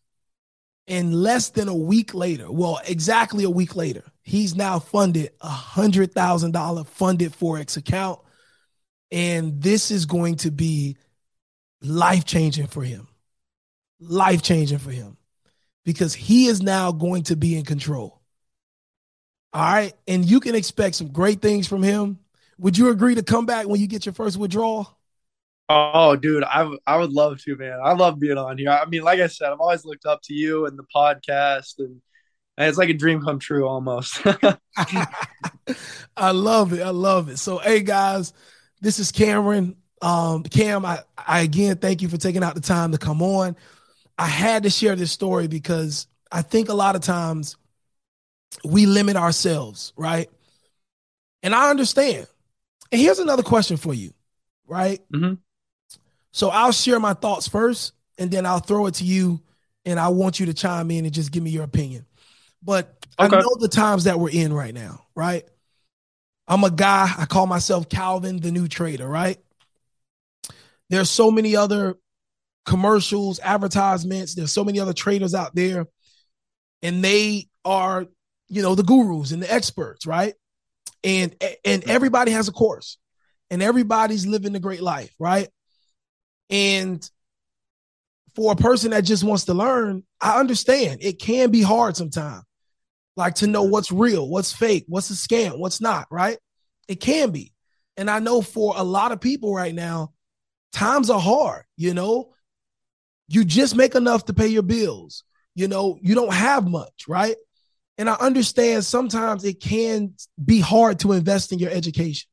And 0.87 1.15
less 1.15 1.49
than 1.49 1.67
a 1.67 1.75
week 1.75 2.13
later, 2.13 2.51
well, 2.51 2.79
exactly 2.87 3.43
a 3.43 3.49
week 3.49 3.75
later, 3.75 4.03
he's 4.23 4.55
now 4.55 4.79
funded 4.79 5.31
a 5.41 5.47
$100,000 5.47 6.87
funded 6.87 7.33
Forex 7.33 7.77
account. 7.77 8.19
And 9.15 9.61
this 9.61 9.91
is 9.91 10.05
going 10.05 10.35
to 10.37 10.51
be 10.51 10.97
life 11.81 12.25
changing 12.25 12.67
for 12.67 12.83
him. 12.83 13.07
Life 14.01 14.41
changing 14.41 14.79
for 14.79 14.91
him 14.91 15.15
because 15.85 16.13
he 16.13 16.47
is 16.47 16.61
now 16.61 16.91
going 16.91 17.23
to 17.23 17.37
be 17.37 17.57
in 17.57 17.63
control. 17.63 18.19
All 19.53 19.61
right. 19.61 19.93
And 20.05 20.25
you 20.25 20.41
can 20.41 20.53
expect 20.53 20.95
some 20.95 21.07
great 21.07 21.41
things 21.41 21.65
from 21.65 21.81
him. 21.81 22.19
Would 22.59 22.77
you 22.77 22.89
agree 22.89 23.15
to 23.15 23.23
come 23.23 23.45
back 23.45 23.69
when 23.69 23.79
you 23.79 23.87
get 23.87 24.05
your 24.05 24.11
first 24.11 24.35
withdrawal? 24.35 24.95
oh, 25.69 26.17
dude, 26.17 26.43
I, 26.43 26.69
I 26.85 26.97
would 26.97 27.11
love 27.11 27.41
to, 27.43 27.55
man. 27.55 27.79
I 27.81 27.93
love 27.93 28.19
being 28.19 28.37
on 28.37 28.57
here. 28.57 28.69
I 28.69 28.85
mean, 28.85 29.01
like 29.01 29.21
I 29.21 29.27
said, 29.27 29.51
I've 29.51 29.61
always 29.61 29.85
looked 29.85 30.05
up 30.05 30.21
to 30.23 30.33
you 30.33 30.65
and 30.65 30.77
the 30.77 30.85
podcast, 30.93 31.79
and, 31.79 32.01
and 32.57 32.67
it's 32.69 32.77
like 32.77 32.89
a 32.89 32.93
dream 32.93 33.21
come 33.21 33.39
true 33.39 33.65
almost. 33.65 34.21
I 36.17 36.31
love 36.31 36.73
it. 36.73 36.81
I 36.81 36.89
love 36.89 37.29
it. 37.29 37.39
So, 37.39 37.57
hey 37.59 37.79
guys, 37.79 38.33
this 38.85 38.99
is 38.99 39.11
Cameron. 39.11 39.75
Um, 40.03 40.43
Cam, 40.43 40.85
I, 40.85 40.99
I 41.17 41.41
again 41.41 41.77
thank 41.77 42.03
you 42.03 42.07
for 42.07 42.17
taking 42.17 42.43
out 42.43 42.53
the 42.53 42.61
time 42.61 42.91
to 42.91 42.99
come 42.99 43.23
on. 43.23 43.55
I 44.15 44.27
had 44.27 44.63
to 44.63 44.69
share 44.69 44.95
this 44.95 45.11
story 45.11 45.47
because 45.47 46.05
I 46.31 46.43
think 46.43 46.69
a 46.69 46.73
lot 46.73 46.95
of 46.95 47.01
times 47.01 47.57
we 48.63 48.85
limit 48.85 49.15
ourselves, 49.15 49.91
right? 49.97 50.29
And 51.41 51.55
I 51.55 51.71
understand. 51.71 52.27
And 52.91 53.01
here's 53.01 53.17
another 53.17 53.41
question 53.41 53.75
for 53.75 53.93
you, 53.93 54.13
right? 54.67 55.01
Mhm. 55.11 55.39
So 56.31 56.49
I'll 56.49 56.71
share 56.71 56.99
my 56.99 57.13
thoughts 57.13 57.47
first, 57.47 57.93
and 58.19 58.29
then 58.29 58.45
I'll 58.45 58.59
throw 58.59 58.85
it 58.85 58.93
to 58.95 59.03
you, 59.03 59.41
and 59.85 59.99
I 59.99 60.09
want 60.09 60.39
you 60.39 60.45
to 60.45 60.53
chime 60.53 60.91
in 60.91 61.05
and 61.05 61.13
just 61.13 61.31
give 61.31 61.41
me 61.41 61.49
your 61.49 61.63
opinion. 61.63 62.05
But 62.61 63.03
Okay. 63.19 63.35
I 63.35 63.39
know 63.41 63.55
the 63.59 63.67
times 63.67 64.03
that 64.03 64.19
we're 64.19 64.29
in 64.29 64.53
right 64.53 64.73
now, 64.73 65.07
right? 65.15 65.43
I'm 66.47 66.63
a 66.63 66.71
guy, 66.71 67.11
I 67.17 67.25
call 67.25 67.47
myself 67.47 67.89
Calvin, 67.89 68.39
the 68.39 68.51
new 68.51 68.67
trader, 68.67 69.07
right? 69.07 69.37
There's 70.89 71.09
so 71.09 71.31
many 71.31 71.55
other 71.55 71.95
commercials, 72.65 73.39
advertisements, 73.39 74.35
there's 74.35 74.51
so 74.51 74.63
many 74.63 74.79
other 74.79 74.93
traders 74.93 75.33
out 75.33 75.55
there, 75.55 75.87
and 76.81 77.03
they 77.03 77.47
are, 77.63 78.05
you 78.47 78.61
know, 78.61 78.75
the 78.75 78.83
gurus 78.83 79.31
and 79.31 79.41
the 79.41 79.51
experts, 79.51 80.05
right? 80.05 80.35
And 81.03 81.35
and 81.63 81.83
everybody 81.89 82.31
has 82.31 82.47
a 82.47 82.51
course, 82.51 82.97
and 83.49 83.63
everybody's 83.63 84.27
living 84.27 84.55
a 84.55 84.59
great 84.59 84.81
life, 84.81 85.13
right? 85.19 85.49
And 86.49 87.07
for 88.35 88.51
a 88.51 88.55
person 88.55 88.91
that 88.91 89.01
just 89.01 89.23
wants 89.23 89.45
to 89.45 89.53
learn, 89.53 90.03
I 90.21 90.39
understand 90.39 90.99
it 91.01 91.19
can 91.19 91.49
be 91.49 91.61
hard 91.61 91.97
sometimes 91.97 92.43
like 93.15 93.35
to 93.35 93.47
know 93.47 93.63
what's 93.63 93.91
real, 93.91 94.27
what's 94.27 94.51
fake, 94.51 94.85
what's 94.87 95.09
a 95.09 95.13
scam, 95.13 95.57
what's 95.57 95.81
not, 95.81 96.07
right? 96.11 96.37
It 96.87 96.99
can 96.99 97.31
be. 97.31 97.53
And 97.97 98.09
I 98.09 98.19
know 98.19 98.41
for 98.41 98.73
a 98.75 98.83
lot 98.83 99.11
of 99.11 99.21
people 99.21 99.53
right 99.53 99.73
now, 99.73 100.13
times 100.73 101.09
are 101.09 101.19
hard, 101.19 101.63
you 101.77 101.93
know? 101.93 102.33
You 103.27 103.45
just 103.45 103.75
make 103.75 103.95
enough 103.95 104.25
to 104.25 104.33
pay 104.33 104.47
your 104.47 104.63
bills. 104.63 105.23
You 105.55 105.67
know, 105.67 105.97
you 106.01 106.13
don't 106.13 106.33
have 106.33 106.67
much, 106.67 107.05
right? 107.07 107.37
And 107.97 108.09
I 108.09 108.15
understand 108.15 108.83
sometimes 108.83 109.45
it 109.45 109.61
can 109.61 110.13
be 110.43 110.59
hard 110.59 110.99
to 110.99 111.13
invest 111.13 111.53
in 111.53 111.59
your 111.59 111.71
education. 111.71 112.27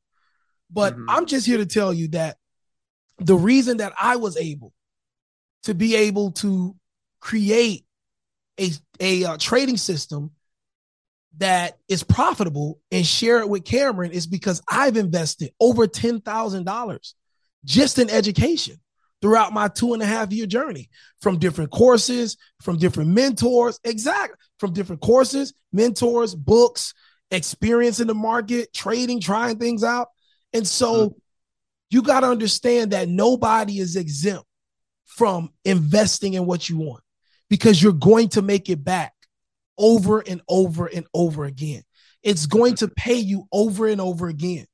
But 0.69 0.95
Mhm. 0.95 1.05
I'm 1.07 1.25
just 1.25 1.45
here 1.45 1.57
to 1.57 1.65
tell 1.65 1.93
you 1.93 2.09
that 2.09 2.37
the 3.17 3.35
reason 3.35 3.77
that 3.77 3.93
I 3.99 4.17
was 4.17 4.35
able 4.35 4.73
to 5.63 5.73
be 5.73 5.95
able 5.95 6.31
to 6.31 6.75
create 7.21 7.85
a, 8.59 8.71
a 8.99 9.23
uh, 9.23 9.37
trading 9.37 9.77
system 9.77 10.31
that 11.37 11.77
is 11.87 12.03
profitable 12.03 12.79
and 12.91 13.05
share 13.05 13.39
it 13.39 13.49
with 13.49 13.65
Cameron 13.65 14.11
is 14.11 14.27
because 14.27 14.61
I've 14.69 14.97
invested 14.97 15.51
over 15.59 15.87
$10,000 15.87 17.13
just 17.65 17.99
in 17.99 18.09
education 18.09 18.79
throughout 19.21 19.53
my 19.53 19.67
two 19.67 19.93
and 19.93 20.03
a 20.03 20.05
half 20.05 20.31
year 20.31 20.45
journey 20.45 20.89
from 21.21 21.39
different 21.39 21.71
courses, 21.71 22.37
from 22.61 22.77
different 22.77 23.11
mentors, 23.11 23.79
exactly 23.83 24.35
from 24.59 24.73
different 24.73 25.01
courses, 25.01 25.53
mentors, 25.71 26.35
books, 26.35 26.93
experience 27.31 27.99
in 27.99 28.07
the 28.07 28.13
market, 28.13 28.73
trading, 28.73 29.19
trying 29.19 29.57
things 29.57 29.83
out. 29.83 30.09
And 30.51 30.67
so 30.67 31.09
mm-hmm. 31.09 31.17
you 31.89 32.01
got 32.01 32.19
to 32.19 32.27
understand 32.27 32.91
that 32.91 33.09
nobody 33.09 33.79
is 33.79 33.95
exempt 33.95 34.45
from 35.05 35.51
investing 35.65 36.33
in 36.33 36.45
what 36.45 36.69
you 36.69 36.77
want 36.77 37.03
because 37.49 37.81
you're 37.81 37.93
going 37.93 38.29
to 38.29 38.41
make 38.41 38.69
it 38.69 38.83
back 38.83 39.13
over 39.77 40.19
and 40.19 40.41
over 40.47 40.87
and 40.87 41.05
over 41.13 41.45
again. 41.45 41.83
It's 42.21 42.45
going 42.45 42.75
to 42.75 42.87
pay 42.87 43.15
you 43.15 43.47
over 43.51 43.87
and 43.87 43.99
over 43.99 44.27
again. 44.27 44.65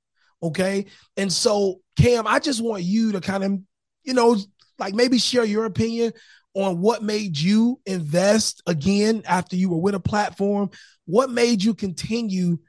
Okay. 0.42 0.86
And 1.18 1.32
so, 1.32 1.82
Cam, 1.98 2.28
I 2.28 2.40
just 2.40 2.64
want 2.64 2.84
you 2.84 3.14
to 3.14 3.22
kind 3.22 3.44
of, 3.44 3.60
you 4.04 4.14
know, 4.14 4.38
like 4.78 4.94
maybe 4.94 5.18
share 5.18 5.44
your 5.44 5.66
opinion 5.66 6.14
on 6.54 6.80
what 6.80 7.04
made 7.04 7.38
you 7.38 7.80
invest 7.86 8.62
again 8.66 9.24
after 9.26 9.56
you 9.56 9.70
were 9.70 9.78
with 9.78 9.96
a 9.96 10.00
platform. 10.00 10.70
What 11.06 11.30
made 11.30 11.64
you 11.64 11.74
continue 11.74 12.60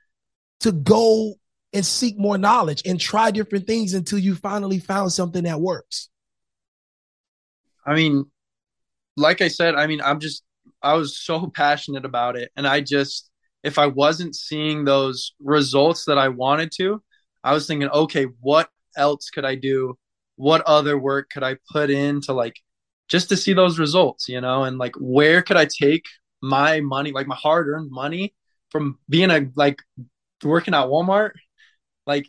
to 0.60 0.72
go 0.72 1.34
and 1.72 1.86
seek 1.86 2.18
more 2.18 2.36
knowledge 2.36 2.82
and 2.84 2.98
try 2.98 3.30
different 3.30 3.66
things 3.66 3.94
until 3.94 4.18
you 4.18 4.34
finally 4.34 4.78
found 4.78 5.12
something 5.12 5.44
that 5.44 5.60
works? 5.60 6.08
I 7.86 7.94
mean, 7.94 8.24
like 9.16 9.40
I 9.40 9.48
said, 9.48 9.74
I 9.74 9.86
mean, 9.86 10.00
I'm 10.00 10.20
just 10.20 10.42
I 10.82 10.94
was 10.94 11.18
so 11.18 11.46
passionate 11.54 12.04
about 12.04 12.36
it. 12.36 12.50
And 12.56 12.66
I 12.66 12.80
just, 12.80 13.30
if 13.62 13.78
I 13.78 13.86
wasn't 13.86 14.34
seeing 14.34 14.84
those 14.84 15.32
results 15.40 16.04
that 16.06 16.18
I 16.18 16.28
wanted 16.28 16.72
to, 16.76 17.02
I 17.44 17.52
was 17.52 17.66
thinking, 17.66 17.88
okay, 17.88 18.26
what 18.40 18.68
else 18.96 19.30
could 19.30 19.44
I 19.44 19.54
do? 19.54 19.98
What 20.36 20.62
other 20.62 20.98
work 20.98 21.30
could 21.30 21.42
I 21.42 21.56
put 21.70 21.90
in 21.90 22.20
to 22.22 22.32
like 22.32 22.56
just 23.08 23.28
to 23.30 23.36
see 23.36 23.52
those 23.52 23.78
results, 23.78 24.28
you 24.28 24.40
know? 24.40 24.64
And 24.64 24.78
like, 24.78 24.94
where 24.98 25.42
could 25.42 25.56
I 25.56 25.66
take 25.66 26.04
my 26.42 26.80
money, 26.80 27.12
like 27.12 27.26
my 27.26 27.36
hard 27.36 27.68
earned 27.68 27.90
money 27.90 28.34
from 28.70 28.98
being 29.08 29.30
a 29.30 29.48
like 29.56 29.80
working 30.42 30.74
at 30.74 30.86
Walmart? 30.86 31.32
Like, 32.06 32.26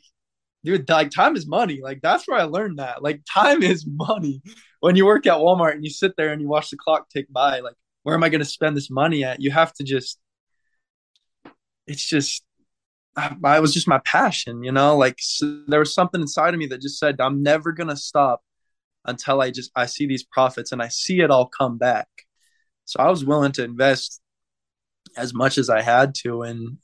dude, 0.63 0.89
like 0.89 1.11
time 1.11 1.35
is 1.35 1.47
money. 1.47 1.79
Like, 1.81 2.01
that's 2.01 2.27
where 2.27 2.39
I 2.39 2.43
learned 2.43 2.79
that. 2.79 3.03
Like, 3.03 3.21
time 3.33 3.63
is 3.63 3.85
money. 3.87 4.41
When 4.79 4.95
you 4.95 5.05
work 5.05 5.27
at 5.27 5.37
Walmart 5.37 5.73
and 5.73 5.83
you 5.83 5.91
sit 5.91 6.13
there 6.17 6.31
and 6.31 6.41
you 6.41 6.47
watch 6.47 6.69
the 6.71 6.77
clock 6.77 7.09
tick 7.09 7.27
by, 7.31 7.59
like, 7.59 7.75
where 8.03 8.15
am 8.15 8.23
I 8.23 8.29
going 8.29 8.39
to 8.39 8.45
spend 8.45 8.75
this 8.75 8.89
money 8.89 9.23
at? 9.23 9.41
You 9.41 9.51
have 9.51 9.73
to 9.73 9.83
just, 9.83 10.19
it's 11.87 12.05
just, 12.05 12.43
I, 13.15 13.59
was 13.59 13.73
just 13.73 13.87
my 13.87 13.99
passion, 14.05 14.63
you 14.63 14.71
know, 14.71 14.95
like 14.97 15.15
so 15.19 15.63
there 15.67 15.79
was 15.79 15.93
something 15.93 16.21
inside 16.21 16.53
of 16.53 16.59
me 16.59 16.67
that 16.67 16.81
just 16.81 16.97
said, 16.97 17.19
I'm 17.19 17.43
never 17.43 17.73
going 17.73 17.89
to 17.89 17.95
stop 17.97 18.41
until 19.05 19.41
I 19.41 19.51
just, 19.51 19.71
I 19.75 19.85
see 19.85 20.07
these 20.07 20.23
profits 20.23 20.71
and 20.71 20.81
I 20.81 20.87
see 20.87 21.19
it 21.19 21.29
all 21.29 21.47
come 21.47 21.77
back. 21.77 22.07
So 22.85 23.01
I 23.01 23.09
was 23.09 23.25
willing 23.25 23.51
to 23.53 23.63
invest 23.63 24.21
as 25.17 25.33
much 25.33 25.57
as 25.57 25.69
I 25.69 25.81
had 25.81 26.15
to 26.23 26.43
in 26.43 26.77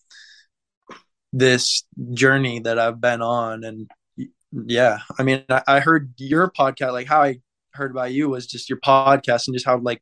this 1.31 1.85
journey 2.13 2.59
that 2.59 2.77
I've 2.77 2.99
been 2.99 3.21
on. 3.21 3.63
And 3.63 3.89
yeah, 4.51 4.99
I 5.17 5.23
mean, 5.23 5.43
I, 5.49 5.61
I 5.67 5.79
heard 5.79 6.13
your 6.17 6.51
podcast, 6.51 6.91
like 6.91 7.07
how 7.07 7.21
I 7.21 7.39
heard 7.73 7.91
about 7.91 8.11
you 8.11 8.29
was 8.29 8.47
just 8.47 8.69
your 8.69 8.79
podcast 8.79 9.47
and 9.47 9.55
just 9.55 9.65
how 9.65 9.77
like 9.77 10.01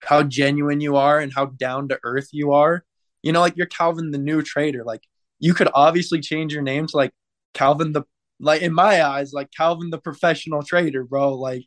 how 0.00 0.22
genuine 0.22 0.80
you 0.80 0.96
are 0.96 1.18
and 1.18 1.32
how 1.34 1.46
down 1.46 1.88
to 1.88 1.98
earth 2.04 2.28
you 2.32 2.52
are. 2.52 2.84
You 3.22 3.32
know, 3.32 3.40
like 3.40 3.56
you're 3.56 3.66
Calvin 3.66 4.10
the 4.10 4.18
new 4.18 4.42
trader. 4.42 4.84
Like 4.84 5.02
you 5.38 5.54
could 5.54 5.68
obviously 5.74 6.20
change 6.20 6.52
your 6.52 6.62
name 6.62 6.86
to 6.86 6.96
like 6.96 7.12
Calvin 7.54 7.92
the 7.92 8.04
like 8.40 8.62
in 8.62 8.72
my 8.72 9.02
eyes, 9.02 9.32
like 9.32 9.50
Calvin 9.56 9.90
the 9.90 9.98
professional 9.98 10.62
trader, 10.62 11.04
bro. 11.04 11.34
Like, 11.34 11.64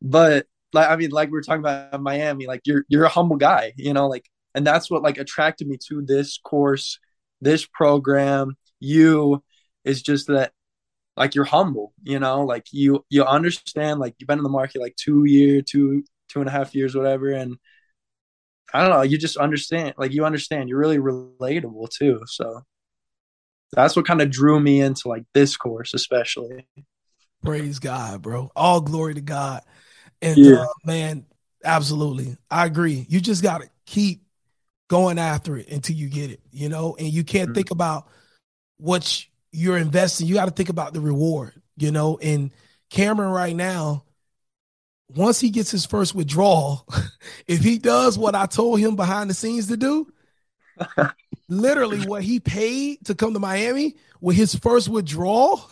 but 0.00 0.46
like 0.72 0.88
I 0.88 0.96
mean, 0.96 1.10
like 1.10 1.30
we 1.30 1.38
are 1.38 1.42
talking 1.42 1.60
about 1.60 2.00
Miami, 2.00 2.46
like 2.46 2.62
you're 2.64 2.84
you're 2.88 3.04
a 3.04 3.10
humble 3.10 3.36
guy, 3.36 3.72
you 3.76 3.92
know, 3.92 4.08
like 4.08 4.26
and 4.54 4.66
that's 4.66 4.90
what 4.90 5.02
like 5.02 5.18
attracted 5.18 5.68
me 5.68 5.78
to 5.88 6.02
this 6.02 6.38
course, 6.38 6.98
this 7.40 7.66
program. 7.66 8.56
You 8.80 9.42
is 9.84 10.02
just 10.02 10.28
that 10.28 10.52
like 11.16 11.34
you're 11.34 11.44
humble, 11.44 11.92
you 12.02 12.18
know, 12.18 12.44
like 12.44 12.66
you 12.72 13.04
you 13.10 13.24
understand, 13.24 14.00
like 14.00 14.14
you've 14.18 14.28
been 14.28 14.38
in 14.38 14.44
the 14.44 14.50
market 14.50 14.80
like 14.80 14.96
two 14.96 15.24
year, 15.24 15.62
two 15.62 16.04
two 16.28 16.40
and 16.40 16.48
a 16.48 16.52
half 16.52 16.74
years, 16.74 16.94
whatever. 16.94 17.30
And 17.30 17.56
I 18.72 18.80
don't 18.80 18.90
know, 18.90 19.02
you 19.02 19.18
just 19.18 19.36
understand, 19.36 19.94
like 19.96 20.12
you 20.12 20.24
understand, 20.24 20.68
you're 20.68 20.78
really 20.78 20.98
relatable 20.98 21.90
too. 21.90 22.22
So 22.26 22.62
that's 23.72 23.96
what 23.96 24.06
kind 24.06 24.20
of 24.20 24.30
drew 24.30 24.60
me 24.60 24.80
into 24.80 25.08
like 25.08 25.24
this 25.34 25.56
course, 25.56 25.94
especially. 25.94 26.66
Praise 27.44 27.78
God, 27.78 28.22
bro. 28.22 28.50
All 28.56 28.80
glory 28.80 29.14
to 29.14 29.20
God. 29.20 29.62
And 30.22 30.36
yeah. 30.36 30.62
uh, 30.62 30.66
man, 30.84 31.26
absolutely. 31.64 32.36
I 32.50 32.66
agree. 32.66 33.06
You 33.08 33.20
just 33.20 33.42
got 33.42 33.60
to 33.60 33.68
keep 33.84 34.22
going 34.88 35.18
after 35.18 35.56
it 35.56 35.68
until 35.68 35.96
you 35.96 36.08
get 36.08 36.30
it, 36.30 36.40
you 36.50 36.68
know, 36.68 36.96
and 36.98 37.08
you 37.08 37.24
can't 37.24 37.48
mm-hmm. 37.48 37.54
think 37.54 37.70
about 37.70 38.08
what 38.78 39.24
you're 39.52 39.78
investing. 39.78 40.26
You 40.26 40.34
got 40.34 40.46
to 40.46 40.52
think 40.52 40.68
about 40.68 40.92
the 40.92 41.00
reward, 41.00 41.60
you 41.76 41.90
know, 41.90 42.18
and 42.22 42.52
Cameron 42.90 43.30
right 43.30 43.54
now, 43.54 44.04
once 45.14 45.40
he 45.40 45.50
gets 45.50 45.70
his 45.70 45.86
first 45.86 46.14
withdrawal, 46.14 46.86
if 47.46 47.60
he 47.60 47.78
does 47.78 48.18
what 48.18 48.34
I 48.34 48.46
told 48.46 48.80
him 48.80 48.96
behind 48.96 49.30
the 49.30 49.34
scenes 49.34 49.68
to 49.68 49.76
do, 49.76 50.12
literally 51.48 52.06
what 52.06 52.22
he 52.22 52.40
paid 52.40 53.04
to 53.06 53.14
come 53.14 53.34
to 53.34 53.40
Miami 53.40 53.96
with 54.20 54.36
his 54.36 54.54
first 54.54 54.88
withdrawal, 54.88 55.70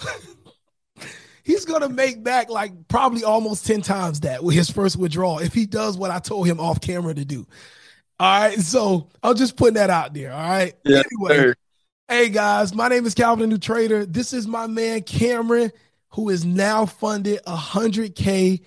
he's 1.42 1.64
gonna 1.64 1.88
make 1.88 2.22
back 2.22 2.48
like 2.50 2.88
probably 2.88 3.24
almost 3.24 3.66
10 3.66 3.82
times 3.82 4.20
that 4.20 4.42
with 4.42 4.54
his 4.54 4.70
first 4.70 4.96
withdrawal 4.96 5.40
if 5.40 5.52
he 5.52 5.66
does 5.66 5.96
what 5.96 6.10
I 6.10 6.18
told 6.18 6.46
him 6.46 6.60
off 6.60 6.80
camera 6.80 7.14
to 7.14 7.24
do. 7.24 7.46
All 8.20 8.40
right. 8.40 8.58
So 8.60 9.08
I'm 9.22 9.36
just 9.36 9.56
putting 9.56 9.74
that 9.74 9.90
out 9.90 10.14
there. 10.14 10.32
All 10.32 10.48
right. 10.48 10.74
Yeah, 10.84 11.02
anyway. 11.12 11.36
Sir. 11.36 11.54
Hey 12.06 12.28
guys, 12.28 12.74
my 12.74 12.88
name 12.88 13.06
is 13.06 13.14
Calvin 13.14 13.48
the 13.48 13.54
New 13.54 13.58
Trader. 13.58 14.04
This 14.04 14.34
is 14.34 14.46
my 14.46 14.66
man 14.66 15.02
Cameron, 15.02 15.72
who 16.10 16.28
is 16.28 16.44
now 16.44 16.84
funded 16.86 17.40
100K 17.46 18.60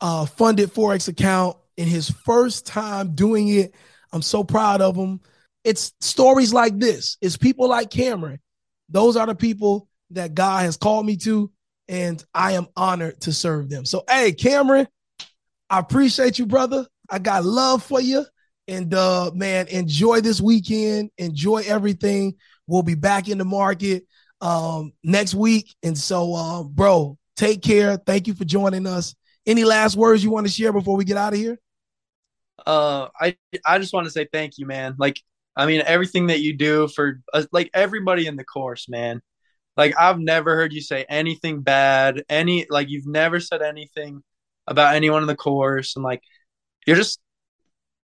uh, 0.00 0.26
funded 0.26 0.72
Forex 0.72 1.08
account 1.08 1.56
in 1.76 1.88
his 1.88 2.10
first 2.10 2.66
time 2.66 3.14
doing 3.14 3.48
it. 3.48 3.74
I'm 4.12 4.22
so 4.22 4.44
proud 4.44 4.80
of 4.80 4.96
him. 4.96 5.20
It's 5.64 5.92
stories 6.00 6.52
like 6.52 6.78
this. 6.78 7.18
It's 7.20 7.36
people 7.36 7.68
like 7.68 7.90
Cameron. 7.90 8.40
Those 8.88 9.16
are 9.16 9.26
the 9.26 9.34
people 9.34 9.88
that 10.10 10.34
God 10.34 10.64
has 10.64 10.76
called 10.76 11.04
me 11.04 11.16
to, 11.18 11.50
and 11.88 12.24
I 12.34 12.52
am 12.52 12.68
honored 12.76 13.20
to 13.22 13.32
serve 13.32 13.68
them. 13.68 13.84
So, 13.84 14.04
hey, 14.08 14.32
Cameron, 14.32 14.88
I 15.68 15.78
appreciate 15.78 16.38
you, 16.38 16.46
brother. 16.46 16.86
I 17.10 17.18
got 17.18 17.44
love 17.44 17.82
for 17.82 18.00
you. 18.00 18.24
And 18.66 18.92
uh, 18.92 19.30
man, 19.34 19.66
enjoy 19.68 20.20
this 20.20 20.40
weekend. 20.40 21.10
Enjoy 21.18 21.62
everything. 21.66 22.34
We'll 22.66 22.82
be 22.82 22.94
back 22.94 23.28
in 23.28 23.38
the 23.38 23.44
market 23.44 24.04
um, 24.40 24.92
next 25.02 25.34
week. 25.34 25.74
And 25.82 25.96
so, 25.96 26.34
uh, 26.34 26.62
bro, 26.64 27.18
take 27.36 27.62
care. 27.62 27.96
Thank 27.96 28.26
you 28.26 28.34
for 28.34 28.44
joining 28.44 28.86
us. 28.86 29.14
Any 29.48 29.64
last 29.64 29.96
words 29.96 30.22
you 30.22 30.30
want 30.30 30.46
to 30.46 30.52
share 30.52 30.74
before 30.74 30.94
we 30.94 31.06
get 31.06 31.16
out 31.16 31.32
of 31.32 31.38
here? 31.38 31.58
Uh, 32.66 33.08
I 33.18 33.34
I 33.64 33.78
just 33.78 33.94
want 33.94 34.04
to 34.04 34.10
say 34.10 34.28
thank 34.30 34.58
you, 34.58 34.66
man. 34.66 34.94
Like, 34.98 35.22
I 35.56 35.64
mean, 35.64 35.82
everything 35.86 36.26
that 36.26 36.40
you 36.40 36.54
do 36.54 36.86
for 36.86 37.22
uh, 37.32 37.44
like 37.50 37.70
everybody 37.72 38.26
in 38.26 38.36
the 38.36 38.44
course, 38.44 38.90
man. 38.90 39.22
Like, 39.74 39.94
I've 39.98 40.18
never 40.18 40.54
heard 40.54 40.74
you 40.74 40.82
say 40.82 41.06
anything 41.08 41.62
bad. 41.62 42.24
Any 42.28 42.66
like 42.68 42.90
you've 42.90 43.06
never 43.06 43.40
said 43.40 43.62
anything 43.62 44.22
about 44.66 44.94
anyone 44.94 45.22
in 45.22 45.28
the 45.28 45.34
course, 45.36 45.96
and 45.96 46.04
like 46.04 46.22
you're 46.86 46.96
just 46.96 47.18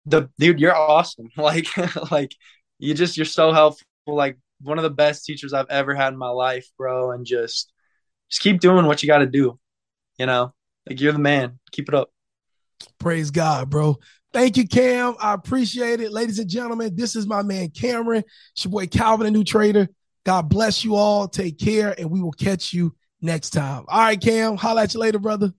the 0.05 0.29
dude. 0.38 0.61
You're 0.61 0.76
awesome. 0.76 1.31
Like, 1.38 1.68
like 2.11 2.35
you 2.79 2.92
just 2.92 3.16
you're 3.16 3.24
so 3.24 3.53
helpful. 3.53 3.87
Like 4.07 4.37
one 4.60 4.79
of 4.79 4.83
the 4.83 4.90
best 4.90 5.25
teachers 5.25 5.54
I've 5.54 5.71
ever 5.71 5.94
had 5.94 6.12
in 6.12 6.19
my 6.19 6.29
life, 6.29 6.69
bro. 6.77 7.12
And 7.12 7.25
just 7.25 7.73
just 8.31 8.42
keep 8.42 8.60
doing 8.60 8.85
what 8.87 9.02
you 9.02 9.06
got 9.06 9.19
to 9.19 9.27
do. 9.27 9.58
You 10.19 10.27
know. 10.27 10.52
Like 10.88 11.00
you're 11.00 11.12
the 11.12 11.18
man. 11.18 11.58
Keep 11.72 11.88
it 11.88 11.94
up. 11.94 12.10
Praise 12.98 13.31
God, 13.31 13.70
bro. 13.70 13.98
Thank 14.33 14.56
you, 14.56 14.66
Cam. 14.66 15.16
I 15.20 15.35
appreciate 15.35 16.00
it. 16.00 16.12
Ladies 16.12 16.38
and 16.38 16.48
gentlemen, 16.48 16.94
this 16.94 17.16
is 17.16 17.26
my 17.26 17.42
man 17.42 17.70
Cameron. 17.70 18.22
It's 18.52 18.64
your 18.64 18.70
boy 18.70 18.87
Calvin, 18.87 19.26
a 19.26 19.31
new 19.31 19.44
trader. 19.44 19.88
God 20.24 20.48
bless 20.48 20.85
you 20.85 20.94
all. 20.94 21.26
Take 21.26 21.58
care, 21.58 21.94
and 21.98 22.10
we 22.10 22.20
will 22.20 22.33
catch 22.33 22.72
you 22.72 22.94
next 23.20 23.50
time. 23.50 23.85
All 23.88 24.00
right, 24.00 24.20
Cam. 24.20 24.56
Holla 24.56 24.83
at 24.83 24.94
you 24.94 25.00
later, 25.00 25.18
brother. 25.18 25.52